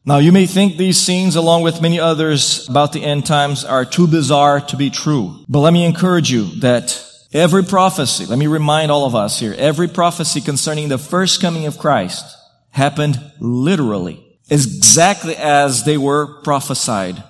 Now 0.07 0.19
you 0.19 0.31
may 0.31 0.45
think 0.45 0.77
these 0.77 0.99
scenes, 0.99 1.35
along 1.35 1.63
with 1.63 1.81
many 1.81 1.99
others 1.99 2.69
about 2.69 2.93
the 2.93 3.03
end 3.03 3.25
times, 3.25 3.65
are 3.65 3.85
too 3.85 4.07
bizarre 4.07 4.61
to 4.61 4.77
be 4.77 4.91
true. 4.91 5.43
But 5.49 5.61
let 5.61 5.73
me 5.73 5.83
encourage 5.83 6.29
you 6.29 6.45
that 6.59 7.01
every 7.35 7.63
prophecy, 7.63 8.25
let 8.25 8.39
me 8.39 8.47
remind 8.47 8.91
all 8.91 9.05
of 9.05 9.13
us 9.13 9.39
here, 9.39 9.53
every 9.57 9.89
prophecy 9.89 10.39
concerning 10.39 10.87
the 10.87 10.97
first 10.97 11.41
coming 11.41 11.65
of 11.65 11.77
Christ 11.77 12.25
happened 12.69 13.19
literally, 13.39 14.25
exactly 14.49 15.35
as 15.35 15.83
they 15.83 15.97
were 15.97 16.41
prophesied. 16.43 17.21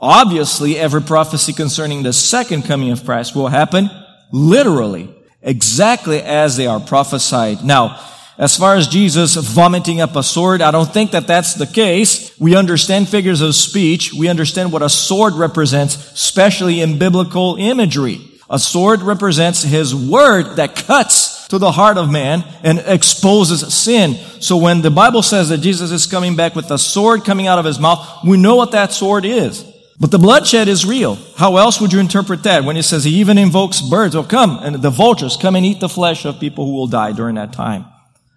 Obviously, 0.00 0.78
every 0.78 1.02
prophecy 1.02 1.52
concerning 1.52 2.02
the 2.02 2.12
second 2.12 2.62
coming 2.62 2.90
of 2.90 3.04
Christ 3.04 3.36
will 3.36 3.48
happen 3.48 3.90
literally, 4.32 5.14
exactly 5.42 6.22
as 6.22 6.56
they 6.56 6.66
are 6.66 6.80
prophesied. 6.80 7.62
Now, 7.64 8.00
as 8.38 8.56
far 8.56 8.76
as 8.76 8.86
Jesus 8.86 9.34
vomiting 9.34 10.00
up 10.00 10.14
a 10.14 10.22
sword, 10.22 10.62
I 10.62 10.70
don't 10.70 10.90
think 10.90 11.10
that 11.10 11.26
that's 11.26 11.54
the 11.54 11.66
case. 11.66 12.38
We 12.38 12.54
understand 12.54 13.08
figures 13.08 13.40
of 13.40 13.56
speech. 13.56 14.14
We 14.14 14.28
understand 14.28 14.72
what 14.72 14.82
a 14.82 14.88
sword 14.88 15.34
represents, 15.34 15.96
especially 16.12 16.80
in 16.80 16.98
biblical 16.98 17.56
imagery. 17.56 18.27
A 18.50 18.58
sword 18.58 19.02
represents 19.02 19.62
his 19.62 19.94
word 19.94 20.56
that 20.56 20.74
cuts 20.74 21.46
to 21.48 21.58
the 21.58 21.72
heart 21.72 21.98
of 21.98 22.10
man 22.10 22.44
and 22.62 22.78
exposes 22.78 23.74
sin. 23.74 24.14
So 24.40 24.56
when 24.56 24.80
the 24.82 24.90
Bible 24.90 25.22
says 25.22 25.48
that 25.50 25.58
Jesus 25.58 25.90
is 25.90 26.06
coming 26.06 26.36
back 26.36 26.54
with 26.54 26.70
a 26.70 26.78
sword 26.78 27.24
coming 27.24 27.46
out 27.46 27.58
of 27.58 27.64
his 27.64 27.78
mouth, 27.78 28.24
we 28.24 28.36
know 28.36 28.56
what 28.56 28.72
that 28.72 28.92
sword 28.92 29.24
is. 29.24 29.64
But 30.00 30.10
the 30.10 30.18
bloodshed 30.18 30.68
is 30.68 30.86
real. 30.86 31.16
How 31.36 31.56
else 31.56 31.80
would 31.80 31.92
you 31.92 31.98
interpret 31.98 32.44
that 32.44 32.64
when 32.64 32.76
he 32.76 32.82
says 32.82 33.04
he 33.04 33.16
even 33.16 33.36
invokes 33.36 33.80
birds? 33.80 34.14
Oh, 34.14 34.22
come, 34.22 34.60
and 34.62 34.76
the 34.76 34.90
vultures 34.90 35.36
come 35.36 35.56
and 35.56 35.66
eat 35.66 35.80
the 35.80 35.88
flesh 35.88 36.24
of 36.24 36.38
people 36.38 36.66
who 36.66 36.74
will 36.74 36.86
die 36.86 37.12
during 37.12 37.34
that 37.34 37.52
time. 37.52 37.84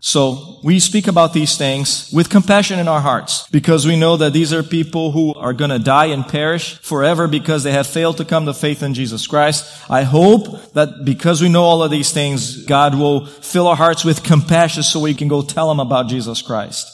So 0.04 0.60
we 0.64 0.80
speak 0.80 1.06
about 1.06 1.32
these 1.32 1.58
things 1.60 2.10
with 2.12 2.32
compassion 2.32 2.80
in 2.80 2.88
our 2.88 3.02
hearts 3.02 3.48
because 3.52 3.86
we 3.86 3.96
know 3.96 4.18
that 4.18 4.34
these 4.34 4.52
are 4.52 4.64
people 4.64 5.12
who 5.12 5.36
are 5.36 5.54
going 5.54 5.70
to 5.70 5.78
die 5.78 6.08
and 6.08 6.28
perish 6.28 6.80
forever 6.80 7.28
because 7.28 7.62
they 7.62 7.72
have 7.72 7.86
failed 7.86 8.18
to 8.18 8.26
come 8.26 8.48
to 8.48 8.54
faith 8.56 8.82
in 8.82 8.96
Jesus 8.96 9.28
Christ. 9.28 9.64
I 9.92 10.02
hope 10.02 10.74
that 10.74 11.06
because 11.06 11.40
we 11.40 11.50
know 11.50 11.62
all 11.62 11.84
of 11.84 11.92
these 11.92 12.12
things, 12.12 12.66
God 12.66 12.96
will 12.96 13.28
fill 13.28 13.68
our 13.68 13.76
hearts 13.76 14.04
with 14.04 14.24
compassion 14.24 14.82
so 14.82 15.00
we 15.00 15.14
can 15.14 15.28
go 15.28 15.44
tell 15.44 15.70
them 15.70 15.80
about 15.80 16.10
Jesus 16.10 16.42
Christ. 16.42 16.88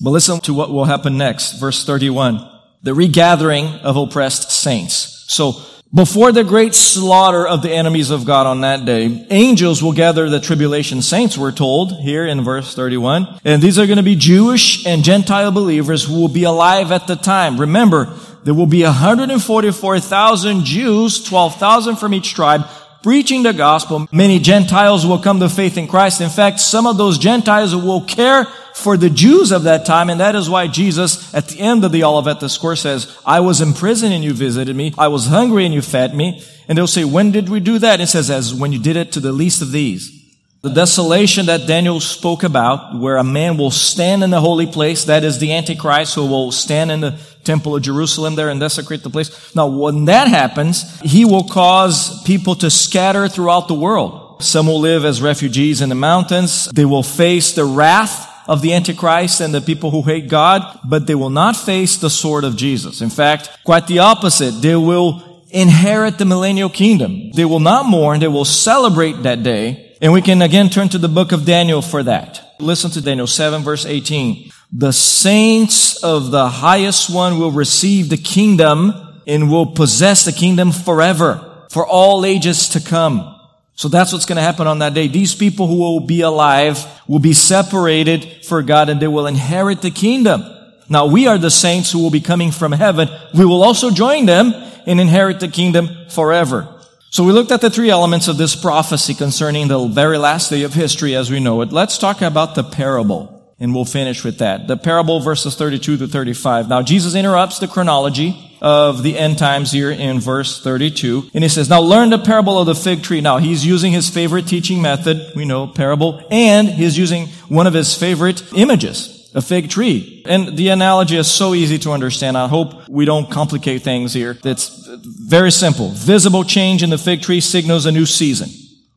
But 0.00 0.10
listen 0.10 0.38
to 0.42 0.54
what 0.54 0.70
will 0.70 0.84
happen 0.84 1.18
next. 1.18 1.54
Verse 1.54 1.84
31. 1.84 2.48
The 2.84 2.94
regathering 2.94 3.66
of 3.82 3.96
oppressed 3.96 4.52
saints. 4.52 5.24
So 5.26 5.60
before 5.92 6.30
the 6.30 6.44
great 6.44 6.74
slaughter 6.74 7.46
of 7.46 7.62
the 7.62 7.70
enemies 7.70 8.10
of 8.10 8.24
God 8.24 8.46
on 8.46 8.60
that 8.60 8.84
day, 8.84 9.26
angels 9.30 9.82
will 9.82 9.92
gather 9.92 10.28
the 10.28 10.38
tribulation 10.38 11.02
saints, 11.02 11.36
we're 11.36 11.50
told 11.50 11.92
here 12.00 12.24
in 12.24 12.42
verse 12.42 12.74
31. 12.74 13.40
And 13.44 13.60
these 13.60 13.78
are 13.78 13.86
going 13.86 13.96
to 13.96 14.02
be 14.04 14.14
Jewish 14.14 14.86
and 14.86 15.02
Gentile 15.02 15.50
believers 15.50 16.04
who 16.04 16.20
will 16.20 16.28
be 16.28 16.44
alive 16.44 16.92
at 16.92 17.08
the 17.08 17.16
time. 17.16 17.58
Remember, 17.58 18.16
there 18.44 18.54
will 18.54 18.66
be 18.66 18.84
144,000 18.84 20.64
Jews, 20.64 21.24
12,000 21.24 21.96
from 21.96 22.14
each 22.14 22.34
tribe, 22.34 22.66
preaching 23.02 23.42
the 23.42 23.52
gospel. 23.52 24.06
Many 24.12 24.38
Gentiles 24.38 25.06
will 25.06 25.18
come 25.18 25.40
to 25.40 25.48
faith 25.48 25.76
in 25.76 25.88
Christ. 25.88 26.20
In 26.20 26.30
fact, 26.30 26.60
some 26.60 26.86
of 26.86 26.96
those 26.96 27.18
Gentiles 27.18 27.74
will 27.74 28.02
care 28.02 28.44
for 28.74 28.96
the 28.96 29.10
Jews 29.10 29.52
of 29.52 29.64
that 29.64 29.84
time, 29.84 30.10
and 30.10 30.20
that 30.20 30.34
is 30.34 30.48
why 30.48 30.66
Jesus, 30.66 31.34
at 31.34 31.48
the 31.48 31.60
end 31.60 31.84
of 31.84 31.92
the 31.92 32.04
Olivet 32.04 32.40
Discourse, 32.40 32.80
says, 32.82 33.16
I 33.26 33.40
was 33.40 33.60
in 33.60 33.74
prison 33.74 34.12
and 34.12 34.24
you 34.24 34.32
visited 34.32 34.74
me. 34.74 34.94
I 34.96 35.08
was 35.08 35.26
hungry 35.26 35.64
and 35.64 35.74
you 35.74 35.82
fed 35.82 36.14
me. 36.14 36.42
And 36.68 36.78
they'll 36.78 36.86
say, 36.86 37.04
when 37.04 37.32
did 37.32 37.48
we 37.48 37.60
do 37.60 37.78
that? 37.78 37.94
And 37.94 38.02
it 38.02 38.06
says, 38.06 38.30
as 38.30 38.54
when 38.54 38.72
you 38.72 38.78
did 38.78 38.96
it 38.96 39.12
to 39.12 39.20
the 39.20 39.32
least 39.32 39.60
of 39.60 39.72
these. 39.72 40.19
The 40.62 40.68
desolation 40.68 41.46
that 41.46 41.66
Daniel 41.66 42.00
spoke 42.00 42.42
about, 42.42 42.98
where 42.98 43.16
a 43.16 43.24
man 43.24 43.56
will 43.56 43.70
stand 43.70 44.22
in 44.22 44.28
the 44.28 44.42
holy 44.42 44.66
place, 44.66 45.04
that 45.04 45.24
is 45.24 45.38
the 45.38 45.54
Antichrist 45.54 46.14
who 46.14 46.26
will 46.26 46.52
stand 46.52 46.90
in 46.90 47.00
the 47.00 47.18
temple 47.44 47.74
of 47.74 47.82
Jerusalem 47.82 48.34
there 48.34 48.50
and 48.50 48.60
desecrate 48.60 49.02
the 49.02 49.08
place. 49.08 49.54
Now, 49.56 49.68
when 49.68 50.04
that 50.04 50.28
happens, 50.28 51.00
he 51.00 51.24
will 51.24 51.44
cause 51.44 52.22
people 52.24 52.54
to 52.56 52.68
scatter 52.68 53.26
throughout 53.26 53.68
the 53.68 53.74
world. 53.74 54.42
Some 54.42 54.66
will 54.66 54.80
live 54.80 55.06
as 55.06 55.22
refugees 55.22 55.80
in 55.80 55.88
the 55.88 55.94
mountains. 55.94 56.66
They 56.66 56.84
will 56.84 57.02
face 57.02 57.52
the 57.52 57.64
wrath 57.64 58.28
of 58.46 58.60
the 58.60 58.74
Antichrist 58.74 59.40
and 59.40 59.54
the 59.54 59.62
people 59.62 59.90
who 59.90 60.02
hate 60.02 60.28
God, 60.28 60.78
but 60.84 61.06
they 61.06 61.14
will 61.14 61.30
not 61.30 61.56
face 61.56 61.96
the 61.96 62.10
sword 62.10 62.44
of 62.44 62.56
Jesus. 62.56 63.00
In 63.00 63.08
fact, 63.08 63.48
quite 63.64 63.86
the 63.86 64.00
opposite. 64.00 64.60
They 64.60 64.76
will 64.76 65.42
inherit 65.48 66.18
the 66.18 66.26
millennial 66.26 66.68
kingdom. 66.68 67.32
They 67.32 67.46
will 67.46 67.60
not 67.60 67.86
mourn. 67.86 68.20
They 68.20 68.28
will 68.28 68.44
celebrate 68.44 69.22
that 69.22 69.42
day. 69.42 69.86
And 70.02 70.12
we 70.12 70.22
can 70.22 70.40
again 70.40 70.70
turn 70.70 70.88
to 70.90 70.98
the 70.98 71.08
book 71.08 71.32
of 71.32 71.44
Daniel 71.44 71.82
for 71.82 72.02
that. 72.02 72.54
Listen 72.58 72.90
to 72.92 73.02
Daniel 73.02 73.26
7 73.26 73.62
verse 73.62 73.84
18. 73.84 74.50
The 74.72 74.92
saints 74.92 76.02
of 76.02 76.30
the 76.30 76.48
highest 76.48 77.10
one 77.12 77.38
will 77.38 77.50
receive 77.50 78.08
the 78.08 78.16
kingdom 78.16 78.92
and 79.26 79.50
will 79.50 79.66
possess 79.66 80.24
the 80.24 80.32
kingdom 80.32 80.72
forever, 80.72 81.66
for 81.70 81.86
all 81.86 82.24
ages 82.24 82.68
to 82.70 82.80
come. 82.80 83.36
So 83.74 83.88
that's 83.88 84.12
what's 84.12 84.26
going 84.26 84.36
to 84.36 84.42
happen 84.42 84.66
on 84.66 84.78
that 84.78 84.94
day. 84.94 85.06
These 85.06 85.34
people 85.34 85.66
who 85.66 85.76
will 85.76 86.00
be 86.00 86.20
alive 86.20 86.86
will 87.06 87.18
be 87.18 87.32
separated 87.32 88.44
for 88.44 88.62
God 88.62 88.88
and 88.88 89.00
they 89.00 89.08
will 89.08 89.26
inherit 89.26 89.82
the 89.82 89.90
kingdom. 89.90 90.44
Now 90.88 91.06
we 91.06 91.26
are 91.26 91.38
the 91.38 91.50
saints 91.50 91.92
who 91.92 91.98
will 91.98 92.10
be 92.10 92.20
coming 92.20 92.50
from 92.52 92.72
heaven. 92.72 93.08
We 93.34 93.44
will 93.44 93.62
also 93.62 93.90
join 93.90 94.26
them 94.26 94.52
and 94.86 95.00
inherit 95.00 95.40
the 95.40 95.48
kingdom 95.48 95.88
forever. 96.08 96.79
So 97.12 97.24
we 97.24 97.32
looked 97.32 97.50
at 97.50 97.60
the 97.60 97.70
three 97.70 97.90
elements 97.90 98.28
of 98.28 98.38
this 98.38 98.54
prophecy 98.54 99.14
concerning 99.14 99.66
the 99.66 99.84
very 99.88 100.16
last 100.16 100.48
day 100.48 100.62
of 100.62 100.74
history 100.74 101.16
as 101.16 101.28
we 101.28 101.40
know 101.40 101.60
it. 101.60 101.72
Let's 101.72 101.98
talk 101.98 102.22
about 102.22 102.54
the 102.54 102.62
parable. 102.62 103.36
And 103.58 103.74
we'll 103.74 103.84
finish 103.84 104.22
with 104.22 104.38
that. 104.38 104.68
The 104.68 104.76
parable 104.76 105.18
verses 105.18 105.56
32 105.56 105.96
to 105.98 106.06
35. 106.06 106.68
Now 106.68 106.82
Jesus 106.82 107.16
interrupts 107.16 107.58
the 107.58 107.66
chronology 107.66 108.56
of 108.62 109.02
the 109.02 109.18
end 109.18 109.38
times 109.38 109.72
here 109.72 109.90
in 109.90 110.20
verse 110.20 110.62
32. 110.62 111.30
And 111.34 111.42
he 111.42 111.48
says, 111.48 111.68
now 111.68 111.80
learn 111.80 112.10
the 112.10 112.18
parable 112.18 112.60
of 112.60 112.66
the 112.66 112.76
fig 112.76 113.02
tree. 113.02 113.20
Now 113.20 113.38
he's 113.38 113.66
using 113.66 113.90
his 113.90 114.08
favorite 114.08 114.46
teaching 114.46 114.80
method. 114.80 115.32
We 115.34 115.44
know 115.44 115.66
parable. 115.66 116.24
And 116.30 116.68
he's 116.68 116.96
using 116.96 117.26
one 117.48 117.66
of 117.66 117.74
his 117.74 117.92
favorite 117.92 118.40
images, 118.54 119.30
a 119.34 119.42
fig 119.42 119.68
tree. 119.68 120.22
And 120.26 120.56
the 120.56 120.68
analogy 120.68 121.16
is 121.16 121.28
so 121.30 121.54
easy 121.54 121.78
to 121.80 121.90
understand. 121.90 122.38
I 122.38 122.46
hope 122.46 122.88
we 122.88 123.04
don't 123.04 123.28
complicate 123.30 123.82
things 123.82 124.14
here. 124.14 124.38
It's 124.44 124.79
very 124.98 125.52
simple. 125.52 125.90
Visible 125.90 126.44
change 126.44 126.82
in 126.82 126.90
the 126.90 126.98
fig 126.98 127.22
tree 127.22 127.40
signals 127.40 127.86
a 127.86 127.92
new 127.92 128.06
season. 128.06 128.48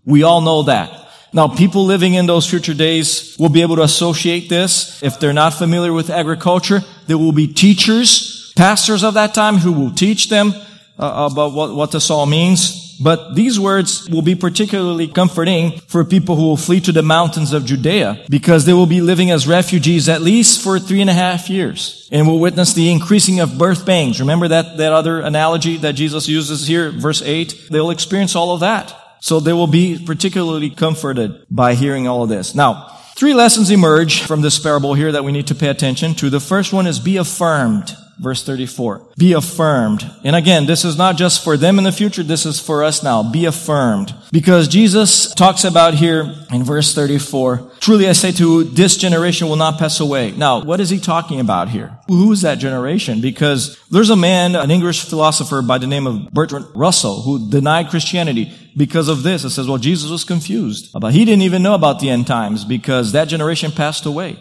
We 0.06 0.24
all 0.24 0.42
know 0.42 0.64
that. 0.64 0.92
Now, 1.32 1.48
people 1.48 1.86
living 1.86 2.14
in 2.14 2.28
those 2.28 2.48
future 2.48 2.76
days 2.76 3.36
will 3.40 3.50
be 3.50 3.64
able 3.64 3.78
to 3.78 3.82
associate 3.84 4.50
this. 4.50 5.02
If 5.02 5.20
they're 5.20 5.34
not 5.34 5.54
familiar 5.54 5.92
with 5.92 6.10
agriculture, 6.10 6.82
there 7.08 7.18
will 7.18 7.32
be 7.32 7.48
teachers 7.52 8.34
pastors 8.56 9.04
of 9.04 9.16
that 9.16 9.34
time 9.34 9.58
who 9.58 9.72
will 9.72 9.92
teach 9.92 10.30
them 10.30 10.54
uh, 11.00 11.30
about 11.32 11.54
what, 11.54 11.76
what 11.76 11.92
this 11.92 12.10
all 12.10 12.26
means. 12.26 12.83
But 13.04 13.36
these 13.36 13.60
words 13.60 14.10
will 14.10 14.22
be 14.22 14.34
particularly 14.36 15.10
comforting 15.10 15.80
for 15.88 16.06
people 16.06 16.38
who 16.38 16.44
will 16.44 16.58
flee 16.58 16.80
to 16.82 16.94
the 16.94 17.04
mountains 17.04 17.52
of 17.52 17.66
Judea 17.66 18.26
because 18.30 18.66
they 18.66 18.72
will 18.72 18.86
be 18.86 19.02
living 19.02 19.30
as 19.30 19.46
refugees 19.46 20.08
at 20.08 20.22
least 20.22 20.63
for 20.63 20.80
three 20.80 21.02
and 21.02 21.10
a 21.10 21.13
half 21.13 21.50
years 21.50 22.08
and 22.12 22.26
will 22.26 22.39
witness 22.39 22.74
the 22.74 22.89
increasing 22.89 23.42
of 23.42 23.58
birth 23.58 23.86
pangs. 23.86 24.22
Remember 24.22 24.48
that, 24.48 24.78
that 24.78 24.94
other 24.94 25.20
analogy 25.20 25.76
that 25.78 25.96
Jesus 25.96 26.30
uses 26.30 26.66
here, 26.66 26.92
verse 26.92 27.22
8? 27.22 27.68
They'll 27.70 27.89
experience 27.89 28.38
all 28.38 28.54
of 28.54 28.62
that. 28.62 28.96
So 29.20 29.39
they 29.39 29.54
will 29.54 29.68
be 29.68 30.04
particularly 30.06 30.70
comforted 30.70 31.46
by 31.50 31.76
hearing 31.76 32.08
all 32.08 32.24
of 32.24 32.30
this. 32.30 32.56
Now, 32.56 32.88
three 33.16 33.34
lessons 33.34 33.72
emerge 33.72 34.22
from 34.22 34.42
this 34.42 34.60
parable 34.60 34.94
here 34.94 35.12
that 35.12 35.24
we 35.24 35.32
need 35.32 35.48
to 35.48 35.56
pay 35.56 35.70
attention 35.70 36.13
to. 36.16 36.30
The 36.30 36.39
first 36.39 36.72
one 36.72 36.88
is 36.88 37.00
be 37.00 37.18
affirmed 37.18 37.96
verse 38.19 38.43
34. 38.43 39.08
Be 39.17 39.34
affirmed. 39.34 40.10
And 40.23 40.36
again, 40.36 40.65
this 40.65 40.86
is 40.86 40.97
not 40.97 41.17
just 41.17 41.43
for 41.43 41.58
them 41.58 41.78
in 41.78 41.84
the 41.84 41.91
future, 41.91 42.23
this 42.23 42.45
is 42.45 42.60
for 42.60 42.84
us 42.84 43.04
now. 43.04 43.23
Be 43.23 43.45
affirmed. 43.45 44.13
Because 44.32 44.67
Jesus 44.67 45.34
talks 45.34 45.63
about 45.63 45.93
here 45.93 46.34
in 46.52 46.63
verse 46.63 46.93
34, 46.93 47.71
truly 47.80 48.08
I 48.08 48.13
say 48.13 48.32
to 48.34 48.43
you, 48.43 48.63
this 48.63 48.97
generation 48.97 49.49
will 49.49 49.56
not 49.56 49.78
pass 49.78 49.99
away. 49.99 50.32
Now, 50.32 50.63
what 50.63 50.80
is 50.80 50.89
he 50.89 50.99
talking 50.99 51.39
about 51.39 51.69
here? 51.69 51.97
Who 52.08 52.32
is 52.32 52.41
that 52.41 52.60
generation? 52.60 53.21
Because 53.21 53.80
there's 53.89 54.10
a 54.10 54.15
man, 54.15 54.56
an 54.56 54.71
English 54.71 55.06
philosopher 55.06 55.62
by 55.62 55.78
the 55.78 55.88
name 55.88 56.08
of 56.08 56.32
Bertrand 56.32 56.67
Russell, 56.76 57.21
who 57.21 57.49
denied 57.49 57.89
Christianity 57.89 58.54
because 58.76 59.08
of 59.08 59.23
this. 59.23 59.43
It 59.43 59.52
says, 59.52 59.67
well, 59.67 59.78
Jesus 59.78 60.10
was 60.10 60.23
confused. 60.23 60.91
But 60.93 61.13
he 61.13 61.26
didn't 61.26 61.43
even 61.43 61.63
know 61.63 61.76
about 61.76 61.99
the 61.99 62.10
end 62.10 62.28
times 62.28 62.65
because 62.65 63.12
that 63.12 63.26
generation 63.26 63.71
passed 63.71 64.06
away. 64.06 64.39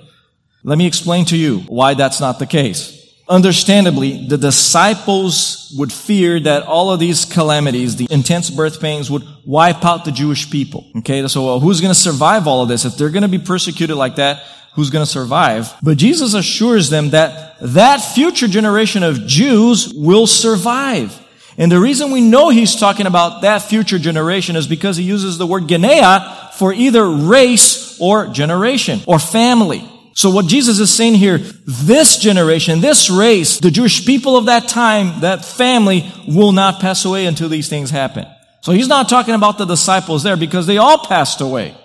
Let 0.65 0.79
me 0.79 0.87
explain 0.87 1.25
to 1.27 1.37
you 1.37 1.61
why 1.61 1.95
that's 1.95 2.21
not 2.21 2.39
the 2.39 2.47
case. 2.47 3.02
Understandably, 3.29 4.27
the 4.27 4.37
disciples 4.37 5.73
would 5.79 5.93
fear 5.93 6.41
that 6.41 6.65
all 6.65 6.91
of 6.91 7.01
these 7.01 7.25
calamities, 7.25 7.97
the 7.97 8.09
intense 8.11 8.51
birth 8.51 8.81
pains 8.81 9.11
would 9.11 9.23
wipe 9.47 9.85
out 9.85 10.05
the 10.05 10.13
Jewish 10.13 10.51
people. 10.51 10.87
Okay, 10.99 11.27
so 11.29 11.45
well, 11.45 11.61
who's 11.61 11.81
going 11.81 11.95
to 11.95 11.99
survive 11.99 12.47
all 12.47 12.63
of 12.63 12.69
this? 12.69 12.85
If 12.85 12.97
they're 12.97 13.11
going 13.11 13.23
to 13.23 13.29
be 13.29 13.39
persecuted 13.39 13.97
like 13.97 14.17
that, 14.17 14.43
who's 14.75 14.91
going 14.91 15.05
to 15.05 15.11
survive? 15.11 15.73
But 15.83 15.99
Jesus 15.99 16.35
assures 16.35 16.91
them 16.91 17.11
that 17.11 17.57
that 17.61 17.99
future 17.99 18.49
generation 18.49 19.03
of 19.03 19.27
Jews 19.27 19.93
will 19.95 20.27
survive. 20.27 21.19
And 21.59 21.71
the 21.71 21.79
reason 21.79 22.11
we 22.11 22.23
know 22.23 22.49
he's 22.49 22.77
talking 22.77 23.07
about 23.07 23.43
that 23.43 23.61
future 23.61 23.99
generation 23.99 24.57
is 24.57 24.67
because 24.67 24.97
he 24.97 25.05
uses 25.05 25.39
the 25.39 25.47
word 25.47 25.65
genea 25.65 26.53
for 26.55 26.73
either 26.73 27.09
race 27.09 28.01
or 28.01 28.27
generation 28.29 29.01
or 29.07 29.19
family. 29.19 29.89
So 30.15 30.31
what 30.31 30.47
Jesus 30.47 30.79
is 30.79 30.93
saying 30.93 31.15
here, 31.15 31.39
this 31.39 32.19
generation, 32.19 32.81
this 32.81 33.09
race, 33.09 33.59
the 33.59 33.71
Jewish 33.71 34.05
people 34.05 34.37
of 34.37 34.47
that 34.47 34.69
time, 34.69 35.21
that 35.21 35.45
family 35.45 36.11
will 36.29 36.53
not 36.53 36.81
pass 36.81 37.05
away 37.05 37.27
until 37.27 37.49
these 37.49 37.69
things 37.69 37.91
happen. 37.91 38.27
So 38.61 38.73
he's 38.73 38.89
not 38.89 39.09
talking 39.09 39.35
about 39.35 39.59
the 39.59 39.65
disciples 39.65 40.23
there 40.23 40.37
because 40.37 40.67
they 40.67 40.79
all 40.79 40.99
passed 41.07 41.41
away. 41.41 41.77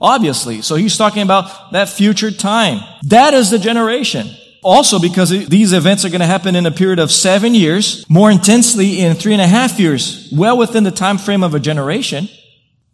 Obviously. 0.00 0.62
So 0.62 0.74
he's 0.74 0.96
talking 0.96 1.22
about 1.22 1.72
that 1.72 1.88
future 1.88 2.30
time. 2.30 2.80
That 3.04 3.32
is 3.34 3.50
the 3.50 3.58
generation. 3.58 4.28
Also 4.62 4.98
because 4.98 5.30
these 5.30 5.72
events 5.72 6.04
are 6.04 6.08
going 6.08 6.20
to 6.20 6.26
happen 6.26 6.56
in 6.56 6.66
a 6.66 6.70
period 6.70 6.98
of 6.98 7.12
seven 7.12 7.54
years, 7.54 8.04
more 8.10 8.30
intensely 8.30 9.00
in 9.00 9.14
three 9.14 9.32
and 9.32 9.40
a 9.40 9.46
half 9.46 9.78
years, 9.78 10.28
well 10.36 10.58
within 10.58 10.84
the 10.84 10.90
time 10.90 11.18
frame 11.18 11.44
of 11.44 11.54
a 11.54 11.60
generation. 11.60 12.28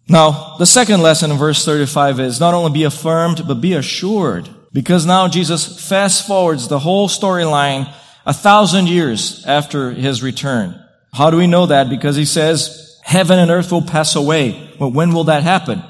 Now, 0.09 0.57
the 0.59 0.67
second 0.67 1.01
lesson 1.01 1.31
in 1.31 1.39
verse 1.39 1.65
35 1.65 2.21
is 2.21 2.41
not 2.41 2.55
only 2.55 2.73
be 2.73 2.85
affirmed, 2.85 3.45
but 3.47 3.61
be 3.61 3.73
assured. 3.73 4.51
Because 4.73 5.05
now 5.05 5.29
Jesus 5.29 5.87
fast 5.89 6.27
forwards 6.27 6.69
the 6.69 6.79
whole 6.79 7.09
storyline 7.09 7.93
a 8.25 8.33
thousand 8.33 8.89
years 8.89 9.45
after 9.47 9.91
his 9.91 10.23
return. 10.23 10.79
How 11.13 11.31
do 11.31 11.37
we 11.37 11.47
know 11.47 11.67
that? 11.67 11.91
Because 11.91 12.17
he 12.17 12.25
says, 12.25 12.99
heaven 13.03 13.39
and 13.39 13.51
earth 13.51 13.71
will 13.71 13.83
pass 13.83 14.17
away. 14.17 14.71
Well, 14.79 14.91
when 14.91 15.13
will 15.13 15.25
that 15.25 15.43
happen? 15.43 15.83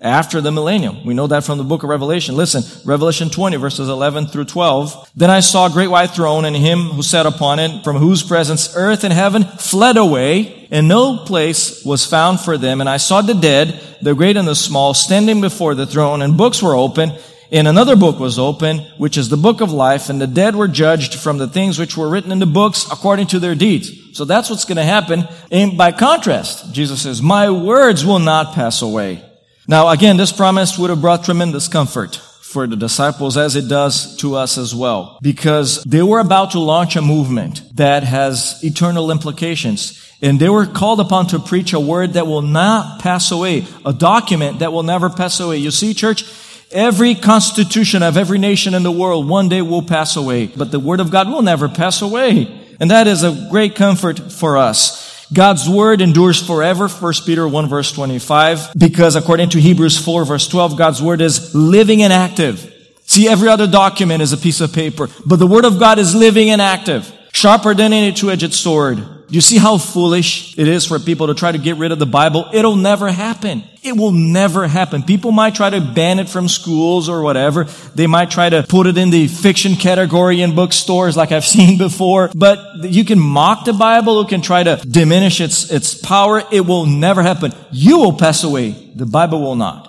After 0.00 0.40
the 0.40 0.52
millennium. 0.52 1.04
We 1.04 1.12
know 1.12 1.26
that 1.26 1.44
from 1.44 1.58
the 1.58 1.64
book 1.64 1.82
of 1.82 1.90
Revelation. 1.90 2.34
Listen, 2.36 2.62
Revelation 2.86 3.28
20 3.28 3.56
verses 3.56 3.88
11 3.88 4.28
through 4.28 4.46
12. 4.46 5.10
Then 5.14 5.28
I 5.28 5.40
saw 5.40 5.66
a 5.66 5.70
great 5.70 5.90
white 5.90 6.10
throne 6.10 6.44
and 6.46 6.56
him 6.56 6.78
who 6.84 7.02
sat 7.02 7.26
upon 7.26 7.58
it, 7.58 7.84
from 7.84 7.96
whose 7.96 8.22
presence 8.22 8.74
earth 8.76 9.04
and 9.04 9.12
heaven 9.12 9.44
fled 9.44 9.98
away, 9.98 10.68
and 10.70 10.88
no 10.88 11.18
place 11.18 11.84
was 11.84 12.06
found 12.06 12.40
for 12.40 12.56
them. 12.56 12.80
And 12.80 12.88
I 12.88 12.96
saw 12.96 13.20
the 13.20 13.34
dead, 13.34 13.78
the 14.00 14.14
great 14.14 14.38
and 14.38 14.48
the 14.48 14.54
small, 14.54 14.94
standing 14.94 15.42
before 15.42 15.74
the 15.74 15.86
throne, 15.86 16.22
and 16.22 16.38
books 16.38 16.62
were 16.62 16.74
open, 16.74 17.12
and 17.52 17.66
another 17.66 17.96
book 17.96 18.18
was 18.18 18.38
open, 18.38 18.78
which 18.98 19.16
is 19.16 19.28
the 19.28 19.36
book 19.36 19.60
of 19.60 19.72
life, 19.72 20.08
and 20.08 20.20
the 20.20 20.26
dead 20.26 20.54
were 20.54 20.68
judged 20.68 21.14
from 21.14 21.38
the 21.38 21.48
things 21.48 21.78
which 21.78 21.96
were 21.96 22.08
written 22.08 22.32
in 22.32 22.38
the 22.38 22.46
books 22.46 22.86
according 22.90 23.26
to 23.28 23.38
their 23.38 23.54
deeds. 23.54 24.16
So 24.16 24.24
that's 24.24 24.50
what's 24.50 24.64
going 24.64 24.76
to 24.76 24.84
happen. 24.84 25.28
And 25.50 25.76
by 25.76 25.92
contrast, 25.92 26.72
Jesus 26.72 27.02
says, 27.02 27.20
my 27.20 27.50
words 27.50 28.04
will 28.04 28.18
not 28.18 28.54
pass 28.54 28.82
away. 28.82 29.24
Now 29.66 29.88
again, 29.88 30.16
this 30.16 30.32
promise 30.32 30.78
would 30.78 30.90
have 30.90 31.00
brought 31.00 31.24
tremendous 31.24 31.68
comfort 31.68 32.16
for 32.16 32.66
the 32.66 32.76
disciples 32.76 33.36
as 33.36 33.54
it 33.54 33.68
does 33.68 34.16
to 34.16 34.34
us 34.34 34.58
as 34.58 34.74
well, 34.74 35.18
because 35.22 35.84
they 35.84 36.02
were 36.02 36.18
about 36.18 36.50
to 36.50 36.58
launch 36.58 36.96
a 36.96 37.02
movement 37.02 37.62
that 37.76 38.02
has 38.02 38.58
eternal 38.64 39.12
implications. 39.12 40.04
And 40.20 40.40
they 40.40 40.48
were 40.48 40.66
called 40.66 41.00
upon 41.00 41.28
to 41.28 41.38
preach 41.38 41.72
a 41.72 41.80
word 41.80 42.14
that 42.14 42.26
will 42.26 42.42
not 42.42 43.00
pass 43.00 43.30
away, 43.30 43.66
a 43.86 43.92
document 43.92 44.58
that 44.58 44.72
will 44.72 44.82
never 44.82 45.08
pass 45.08 45.38
away. 45.38 45.58
You 45.58 45.70
see, 45.70 45.94
church, 45.94 46.24
Every 46.72 47.16
constitution 47.16 48.04
of 48.04 48.16
every 48.16 48.38
nation 48.38 48.74
in 48.74 48.84
the 48.84 48.92
world 48.92 49.28
one 49.28 49.48
day 49.48 49.60
will 49.60 49.82
pass 49.82 50.14
away, 50.14 50.46
but 50.46 50.70
the 50.70 50.78
word 50.78 51.00
of 51.00 51.10
God 51.10 51.28
will 51.28 51.42
never 51.42 51.68
pass 51.68 52.00
away. 52.00 52.76
And 52.78 52.92
that 52.92 53.08
is 53.08 53.24
a 53.24 53.48
great 53.50 53.74
comfort 53.74 54.32
for 54.32 54.56
us. 54.56 55.26
God's 55.32 55.68
word 55.68 56.00
endures 56.00 56.40
forever, 56.44 56.88
1 56.88 57.12
Peter 57.26 57.46
1 57.46 57.68
verse 57.68 57.90
25, 57.90 58.72
because 58.78 59.16
according 59.16 59.50
to 59.50 59.60
Hebrews 59.60 59.98
4 59.98 60.24
verse 60.24 60.46
12, 60.46 60.78
God's 60.78 61.02
word 61.02 61.20
is 61.20 61.54
living 61.54 62.02
and 62.02 62.12
active. 62.12 62.72
See, 63.02 63.28
every 63.28 63.48
other 63.48 63.66
document 63.66 64.22
is 64.22 64.32
a 64.32 64.36
piece 64.36 64.60
of 64.60 64.72
paper, 64.72 65.08
but 65.26 65.36
the 65.36 65.46
word 65.48 65.64
of 65.64 65.80
God 65.80 65.98
is 65.98 66.14
living 66.14 66.50
and 66.50 66.62
active, 66.62 67.12
sharper 67.32 67.74
than 67.74 67.92
any 67.92 68.12
two-edged 68.12 68.54
sword 68.54 69.19
you 69.30 69.40
see 69.40 69.58
how 69.58 69.78
foolish 69.78 70.58
it 70.58 70.66
is 70.66 70.86
for 70.86 70.98
people 70.98 71.28
to 71.28 71.34
try 71.34 71.52
to 71.52 71.58
get 71.58 71.76
rid 71.76 71.92
of 71.92 71.98
the 71.98 72.06
Bible? 72.06 72.48
It'll 72.52 72.76
never 72.76 73.10
happen. 73.10 73.62
It 73.82 73.96
will 73.96 74.12
never 74.12 74.66
happen. 74.66 75.02
People 75.02 75.32
might 75.32 75.54
try 75.54 75.70
to 75.70 75.80
ban 75.80 76.18
it 76.18 76.28
from 76.28 76.48
schools 76.48 77.08
or 77.08 77.22
whatever. 77.22 77.64
They 77.94 78.06
might 78.06 78.30
try 78.30 78.48
to 78.48 78.62
put 78.62 78.86
it 78.86 78.98
in 78.98 79.10
the 79.10 79.28
fiction 79.28 79.76
category 79.76 80.42
in 80.42 80.54
bookstores 80.54 81.16
like 81.16 81.32
I've 81.32 81.44
seen 81.56 81.78
before. 81.78 82.30
But 82.34 82.84
you 82.84 83.04
can 83.04 83.18
mock 83.18 83.64
the 83.64 83.72
Bible. 83.72 84.20
You 84.22 84.28
can 84.28 84.42
try 84.42 84.62
to 84.62 84.76
diminish 84.76 85.40
its, 85.40 85.70
its 85.70 85.94
power. 85.94 86.42
It 86.50 86.66
will 86.66 86.86
never 86.86 87.22
happen. 87.22 87.52
You 87.70 87.98
will 87.98 88.18
pass 88.18 88.44
away. 88.44 88.70
The 88.94 89.06
Bible 89.06 89.40
will 89.40 89.56
not. 89.56 89.86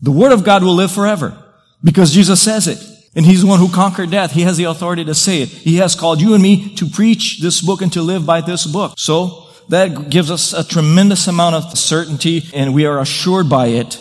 The 0.00 0.12
Word 0.12 0.32
of 0.32 0.44
God 0.44 0.62
will 0.62 0.74
live 0.74 0.92
forever 0.92 1.36
because 1.82 2.12
Jesus 2.12 2.40
says 2.40 2.68
it. 2.68 2.89
And 3.14 3.26
he's 3.26 3.42
the 3.42 3.48
one 3.48 3.58
who 3.58 3.68
conquered 3.68 4.10
death. 4.10 4.32
He 4.32 4.42
has 4.42 4.56
the 4.56 4.64
authority 4.64 5.04
to 5.04 5.14
say 5.14 5.42
it. 5.42 5.48
He 5.48 5.76
has 5.76 5.94
called 5.94 6.20
you 6.20 6.34
and 6.34 6.42
me 6.42 6.74
to 6.76 6.86
preach 6.86 7.40
this 7.40 7.60
book 7.60 7.82
and 7.82 7.92
to 7.92 8.02
live 8.02 8.24
by 8.24 8.40
this 8.40 8.66
book. 8.66 8.94
So 8.96 9.48
that 9.68 10.10
gives 10.10 10.30
us 10.30 10.52
a 10.52 10.62
tremendous 10.62 11.26
amount 11.26 11.56
of 11.56 11.76
certainty 11.76 12.44
and 12.54 12.74
we 12.74 12.86
are 12.86 13.00
assured 13.00 13.48
by 13.48 13.68
it. 13.68 14.00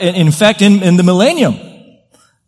In 0.00 0.30
fact, 0.30 0.62
in, 0.62 0.82
in 0.82 0.96
the 0.96 1.02
millennium, 1.02 1.58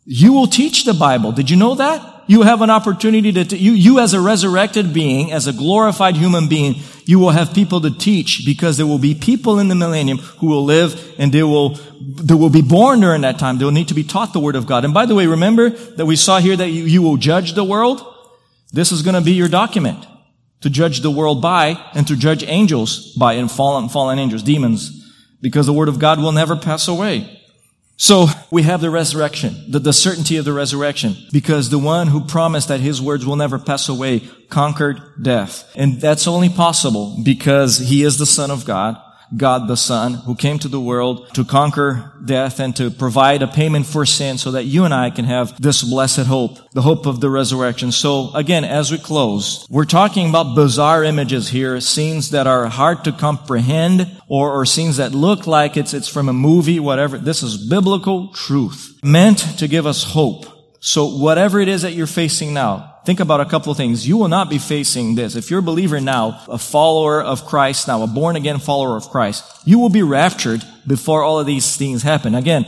you 0.05 0.33
will 0.33 0.47
teach 0.47 0.85
the 0.85 0.95
Bible. 0.95 1.33
Did 1.33 1.51
you 1.51 1.57
know 1.57 1.75
that? 1.75 2.14
You 2.27 2.43
have 2.43 2.63
an 2.63 2.71
opportunity 2.71 3.33
to, 3.33 3.57
you, 3.57 3.73
you 3.73 4.01
as 4.01 4.15
a 4.15 4.21
resurrected 4.21 4.93
being, 4.93 5.33
as 5.33 5.47
a 5.47 5.53
glorified 5.53 6.17
human 6.17 6.49
being, 6.49 6.77
you 7.05 7.19
will 7.19 7.31
have 7.31 7.55
people 7.55 7.81
to 7.83 7.91
teach 7.91 8.45
because 8.47 8.77
there 8.77 8.87
will 8.87 8.99
be 8.99 9.15
people 9.15 9.59
in 9.59 9.69
the 9.69 9.75
millennium 9.75 10.19
who 10.19 10.47
will 10.47 10.65
live 10.65 11.15
and 11.19 11.33
they 11.33 11.43
will, 11.43 11.79
they 12.01 12.35
will 12.35 12.51
be 12.51 12.63
born 12.63 13.01
during 13.01 13.23
that 13.23 13.39
time. 13.39 13.59
They 13.59 13.65
will 13.65 13.73
need 13.73 13.89
to 13.89 13.95
be 13.95 14.05
taught 14.05 14.33
the 14.33 14.41
word 14.41 14.57
of 14.57 14.67
God. 14.67 14.85
And 14.85 14.95
by 14.95 15.07
the 15.07 15.15
way, 15.15 15.27
remember 15.27 15.71
that 15.71 16.07
we 16.07 16.17
saw 16.17 16.39
here 16.39 16.57
that 16.57 16.71
you, 16.71 16.85
you 16.85 17.03
will 17.03 17.17
judge 17.17 17.53
the 17.53 17.65
world? 17.65 18.03
This 18.73 18.91
is 18.91 19.03
going 19.03 19.15
to 19.15 19.21
be 19.21 19.33
your 19.33 19.49
document 19.49 20.07
to 20.63 20.71
judge 20.71 21.01
the 21.01 21.11
world 21.11 21.43
by 21.43 21.79
and 21.95 22.07
to 22.09 22.17
judge 22.17 22.43
angels 22.45 23.15
by 23.17 23.35
and 23.35 23.51
fallen, 23.51 23.89
fallen 23.89 24.19
angels, 24.19 24.43
demons, 24.43 25.13
because 25.43 25.67
the 25.67 25.75
word 25.75 25.89
of 25.89 25.99
God 25.99 26.19
will 26.19 26.33
never 26.33 26.57
pass 26.57 26.89
away. 26.89 27.44
So 27.97 28.27
we 28.51 28.63
have 28.63 28.81
the 28.81 28.91
resurrection, 28.91 29.55
the, 29.69 29.79
the 29.79 29.93
certainty 29.93 30.37
of 30.37 30.45
the 30.45 30.53
resurrection, 30.53 31.17
because 31.33 31.71
the 31.71 31.79
one 31.79 32.09
who 32.09 32.25
promised 32.25 32.69
that 32.69 32.81
his 32.81 33.01
words 33.01 33.25
will 33.25 33.37
never 33.37 33.59
pass 33.59 33.89
away 33.89 34.21
conquered 34.49 35.01
death. 35.23 35.71
And 35.77 36.01
that's 36.01 36.27
only 36.27 36.49
possible 36.49 37.17
because 37.23 37.79
he 37.79 38.03
is 38.03 38.19
the 38.19 38.27
son 38.27 38.51
of 38.51 38.65
God. 38.65 39.01
God 39.37 39.69
the 39.69 39.77
Son, 39.77 40.15
who 40.15 40.35
came 40.35 40.59
to 40.61 40.69
the 40.69 40.81
world 40.81 41.35
to 41.35 41.45
conquer 41.45 42.13
death 42.25 42.61
and 42.61 42.75
to 42.77 42.91
provide 42.91 43.43
a 43.43 43.47
payment 43.47 43.87
for 43.87 44.07
sin 44.07 44.39
so 44.39 44.53
that 44.53 44.65
you 44.65 44.85
and 44.85 44.95
I 44.95 45.11
can 45.11 45.25
have 45.25 45.61
this 45.61 45.83
blessed 45.83 46.27
hope, 46.27 46.59
the 46.73 46.83
hope 46.83 47.07
of 47.07 47.21
the 47.21 47.31
resurrection. 47.31 47.93
So 47.93 48.35
again, 48.35 48.65
as 48.65 48.91
we 48.91 48.99
close, 48.99 49.67
we're 49.69 49.85
talking 49.85 50.29
about 50.29 50.55
bizarre 50.55 51.05
images 51.05 51.49
here, 51.49 51.81
scenes 51.81 52.31
that 52.31 52.47
are 52.47 52.67
hard 52.67 53.05
to 53.05 53.13
comprehend 53.13 54.21
or, 54.29 54.53
or 54.53 54.67
scenes 54.67 54.97
that 54.99 55.13
look 55.13 55.47
like 55.47 55.77
it's, 55.77 55.95
it's 55.95 56.09
from 56.09 56.29
a 56.29 56.33
movie, 56.33 56.81
whatever. 56.81 57.19
This 57.19 57.43
is 57.43 57.69
biblical 57.69 58.29
truth 58.29 58.99
meant 59.03 59.39
to 59.59 59.69
give 59.69 59.87
us 59.87 60.05
hope. 60.05 60.47
So 60.81 61.17
whatever 61.17 61.61
it 61.61 61.69
is 61.69 61.83
that 61.83 61.95
you're 61.95 62.07
facing 62.07 62.53
now, 62.53 62.94
think 63.05 63.21
about 63.21 63.41
a 63.41 63.45
couple 63.45 63.71
of 63.71 63.77
things. 63.77 64.07
You 64.07 64.17
will 64.17 64.29
not 64.29 64.51
be 64.51 64.59
facing 64.59 65.15
this. 65.15 65.37
If 65.37 65.51
you're 65.51 65.61
a 65.61 65.63
believer 65.63 66.01
now, 66.01 66.43
a 66.49 66.59
follower 66.59 67.23
of 67.23 67.47
Christ 67.47 67.89
now, 67.89 68.03
a 68.03 68.07
born 68.07 68.37
again 68.37 68.59
follower 68.59 68.97
of 68.97 69.11
Christ, 69.11 69.45
you 69.65 69.79
will 69.79 69.89
be 69.89 70.03
raptured 70.03 70.63
before 70.87 71.23
all 71.23 71.39
of 71.39 71.47
these 71.47 71.77
things 71.77 72.03
happen. 72.03 72.35
Again, 72.35 72.67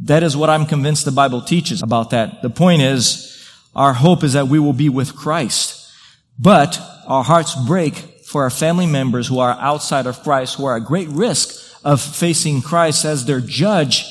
that 0.00 0.22
is 0.22 0.36
what 0.36 0.50
I'm 0.50 0.66
convinced 0.66 1.04
the 1.04 1.12
Bible 1.12 1.40
teaches 1.40 1.82
about 1.82 2.10
that. 2.10 2.42
The 2.42 2.50
point 2.50 2.82
is, 2.82 3.30
our 3.74 3.92
hope 3.92 4.24
is 4.24 4.32
that 4.32 4.48
we 4.48 4.58
will 4.58 4.72
be 4.72 4.88
with 4.88 5.14
Christ. 5.14 5.90
But 6.38 6.80
our 7.06 7.24
hearts 7.24 7.54
break 7.66 7.94
for 8.24 8.42
our 8.42 8.50
family 8.50 8.86
members 8.86 9.28
who 9.28 9.38
are 9.38 9.56
outside 9.60 10.06
of 10.06 10.22
Christ, 10.22 10.56
who 10.56 10.64
are 10.64 10.76
at 10.76 10.84
great 10.84 11.08
risk 11.08 11.78
of 11.84 12.00
facing 12.00 12.62
Christ 12.62 13.04
as 13.04 13.24
their 13.24 13.40
judge 13.40 14.04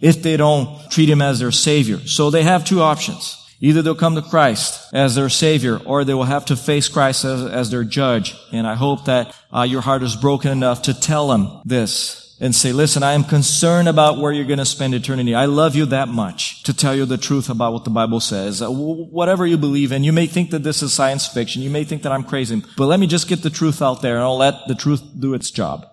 if 0.00 0.22
they 0.22 0.36
don't 0.36 0.90
treat 0.90 1.08
him 1.08 1.22
as 1.22 1.38
their 1.38 1.52
savior. 1.52 1.98
So 2.06 2.30
they 2.30 2.42
have 2.42 2.64
two 2.64 2.82
options. 2.82 3.36
Either 3.60 3.82
they'll 3.82 3.94
come 3.94 4.14
to 4.14 4.22
Christ 4.22 4.88
as 4.92 5.14
their 5.14 5.28
Savior, 5.28 5.78
or 5.84 6.02
they 6.02 6.14
will 6.14 6.24
have 6.24 6.46
to 6.46 6.56
face 6.56 6.88
Christ 6.88 7.24
as, 7.24 7.44
as 7.44 7.70
their 7.70 7.84
judge. 7.84 8.34
And 8.52 8.66
I 8.66 8.74
hope 8.74 9.04
that 9.04 9.34
uh, 9.52 9.62
your 9.62 9.82
heart 9.82 10.02
is 10.02 10.16
broken 10.16 10.50
enough 10.50 10.82
to 10.82 10.98
tell 10.98 11.28
them 11.28 11.60
this 11.64 12.20
and 12.40 12.54
say, 12.54 12.72
listen, 12.72 13.02
I 13.02 13.12
am 13.12 13.24
concerned 13.24 13.86
about 13.86 14.16
where 14.16 14.32
you're 14.32 14.46
going 14.46 14.60
to 14.60 14.64
spend 14.64 14.94
eternity. 14.94 15.34
I 15.34 15.44
love 15.44 15.76
you 15.76 15.84
that 15.86 16.08
much 16.08 16.62
to 16.62 16.72
tell 16.72 16.96
you 16.96 17.04
the 17.04 17.18
truth 17.18 17.50
about 17.50 17.74
what 17.74 17.84
the 17.84 17.90
Bible 17.90 18.18
says. 18.18 18.62
Uh, 18.62 18.70
whatever 18.70 19.46
you 19.46 19.58
believe 19.58 19.92
in, 19.92 20.04
you 20.04 20.12
may 20.12 20.26
think 20.26 20.50
that 20.50 20.62
this 20.62 20.82
is 20.82 20.94
science 20.94 21.26
fiction. 21.26 21.60
You 21.60 21.68
may 21.68 21.84
think 21.84 22.02
that 22.02 22.12
I'm 22.12 22.24
crazy, 22.24 22.62
but 22.78 22.86
let 22.86 22.98
me 22.98 23.06
just 23.06 23.28
get 23.28 23.42
the 23.42 23.50
truth 23.50 23.82
out 23.82 24.00
there 24.00 24.14
and 24.14 24.24
I'll 24.24 24.38
let 24.38 24.54
the 24.68 24.74
truth 24.74 25.02
do 25.18 25.34
its 25.34 25.50
job. 25.50 25.86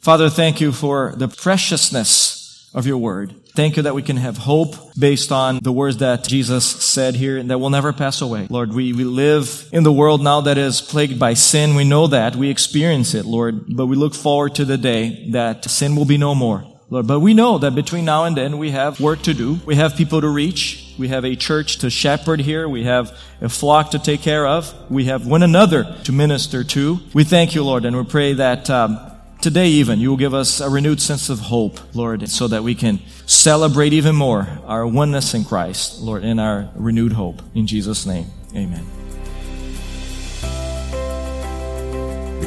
Father, 0.00 0.28
thank 0.28 0.60
you 0.60 0.72
for 0.72 1.14
the 1.16 1.26
preciousness 1.26 2.37
of 2.74 2.86
your 2.86 2.98
word. 2.98 3.34
Thank 3.54 3.76
you 3.76 3.82
that 3.82 3.94
we 3.94 4.02
can 4.02 4.18
have 4.18 4.36
hope 4.36 4.76
based 4.96 5.32
on 5.32 5.58
the 5.62 5.72
words 5.72 5.96
that 5.96 6.22
Jesus 6.28 6.64
said 6.64 7.16
here 7.16 7.36
and 7.38 7.50
that 7.50 7.58
will 7.58 7.70
never 7.70 7.92
pass 7.92 8.20
away. 8.20 8.46
Lord, 8.50 8.72
we, 8.72 8.92
we 8.92 9.04
live 9.04 9.68
in 9.72 9.82
the 9.82 9.92
world 9.92 10.22
now 10.22 10.42
that 10.42 10.58
is 10.58 10.80
plagued 10.80 11.18
by 11.18 11.34
sin. 11.34 11.74
We 11.74 11.84
know 11.84 12.06
that. 12.06 12.36
We 12.36 12.50
experience 12.50 13.14
it, 13.14 13.24
Lord, 13.24 13.64
but 13.74 13.86
we 13.86 13.96
look 13.96 14.14
forward 14.14 14.54
to 14.56 14.64
the 14.64 14.78
day 14.78 15.30
that 15.30 15.64
sin 15.64 15.96
will 15.96 16.04
be 16.04 16.18
no 16.18 16.34
more. 16.34 16.64
Lord, 16.90 17.06
but 17.06 17.20
we 17.20 17.34
know 17.34 17.58
that 17.58 17.74
between 17.74 18.06
now 18.06 18.24
and 18.24 18.36
then 18.36 18.56
we 18.56 18.70
have 18.70 18.98
work 18.98 19.20
to 19.22 19.34
do. 19.34 19.58
We 19.66 19.74
have 19.74 19.96
people 19.96 20.22
to 20.22 20.28
reach. 20.28 20.94
We 20.98 21.08
have 21.08 21.24
a 21.24 21.36
church 21.36 21.78
to 21.78 21.90
shepherd 21.90 22.40
here. 22.40 22.66
We 22.66 22.84
have 22.84 23.16
a 23.42 23.48
flock 23.48 23.90
to 23.90 23.98
take 23.98 24.22
care 24.22 24.46
of. 24.46 24.72
We 24.90 25.04
have 25.04 25.26
one 25.26 25.42
another 25.42 25.96
to 26.04 26.12
minister 26.12 26.64
to. 26.64 27.00
We 27.12 27.24
thank 27.24 27.54
you, 27.54 27.62
Lord, 27.62 27.84
and 27.84 27.96
we 27.96 28.04
pray 28.04 28.32
that 28.34 28.70
um, 28.70 28.98
today 29.40 29.68
even 29.68 30.00
you 30.00 30.10
will 30.10 30.16
give 30.16 30.34
us 30.34 30.60
a 30.60 30.68
renewed 30.68 31.00
sense 31.00 31.30
of 31.30 31.40
hope, 31.40 31.78
Lord, 31.94 32.28
so 32.28 32.48
that 32.48 32.62
we 32.62 32.74
can 32.74 33.00
celebrate 33.26 33.92
even 33.92 34.16
more 34.16 34.48
our 34.66 34.86
oneness 34.86 35.34
in 35.34 35.44
Christ, 35.44 36.00
Lord, 36.00 36.24
in 36.24 36.38
our 36.38 36.70
renewed 36.74 37.12
hope. 37.12 37.42
In 37.54 37.66
Jesus' 37.66 38.06
name, 38.06 38.26
amen. 38.54 38.86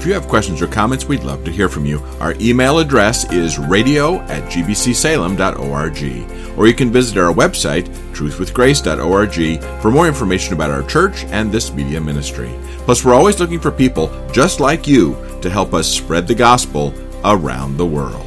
If 0.02 0.08
you 0.08 0.14
have 0.14 0.28
questions 0.28 0.64
or 0.64 0.68
comments, 0.68 1.06
we'd 1.06 1.24
love 1.24 1.46
to 1.46 1.52
hear 1.52 1.70
from 1.70 1.86
you. 1.86 2.00
Our 2.20 2.34
email 2.42 2.80
address 2.80 3.32
is 3.32 3.60
radio 3.60 4.16
at 4.22 4.52
gbcsalem.org, 4.52 6.58
or 6.58 6.68
you 6.68 6.74
can 6.74 6.92
visit 6.92 7.20
our 7.20 7.32
website, 7.32 7.84
truthwithgrace.org, 8.16 9.64
for 9.80 9.92
more 9.92 10.08
information 10.08 10.56
about 10.56 10.72
our 10.72 10.82
church 10.82 11.26
and 11.26 11.52
this 11.52 11.72
media 11.72 12.02
ministry. 12.02 12.52
Plus, 12.86 13.06
we're 13.06 13.14
always 13.14 13.40
looking 13.40 13.60
for 13.60 13.70
people 13.70 14.10
just 14.32 14.60
like 14.60 14.88
you 14.88 15.14
to 15.42 15.50
help 15.50 15.74
us 15.74 15.88
spread 15.88 16.28
the 16.28 16.36
gospel 16.36 16.94
around 17.24 17.78
the 17.78 17.86
world. 17.86 18.26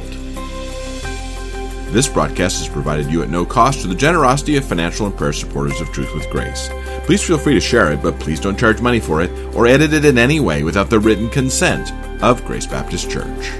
This 1.91 2.07
broadcast 2.09 2.61
is 2.61 2.67
provided 2.67 3.09
you 3.09 3.23
at 3.23 3.29
no 3.29 3.45
cost 3.45 3.79
through 3.79 3.93
the 3.93 3.99
generosity 3.99 4.57
of 4.57 4.65
financial 4.65 5.05
and 5.05 5.15
prayer 5.15 5.31
supporters 5.31 5.79
of 5.79 5.91
Truth 5.91 6.13
with 6.13 6.29
Grace. 6.29 6.69
Please 7.05 7.23
feel 7.23 7.37
free 7.37 7.53
to 7.53 7.61
share 7.61 7.93
it, 7.93 8.01
but 8.01 8.19
please 8.19 8.39
don't 8.39 8.59
charge 8.59 8.81
money 8.81 8.99
for 8.99 9.21
it 9.21 9.31
or 9.55 9.65
edit 9.65 9.93
it 9.93 10.03
in 10.03 10.17
any 10.17 10.39
way 10.39 10.63
without 10.63 10.89
the 10.89 10.99
written 10.99 11.29
consent 11.29 11.93
of 12.21 12.43
Grace 12.43 12.65
Baptist 12.65 13.09
Church. 13.09 13.51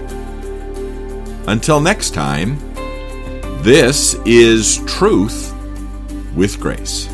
Until 1.47 1.79
next 1.79 2.13
time, 2.13 2.59
this 3.61 4.15
is 4.25 4.83
Truth 4.85 5.53
with 6.35 6.59
Grace. 6.59 7.07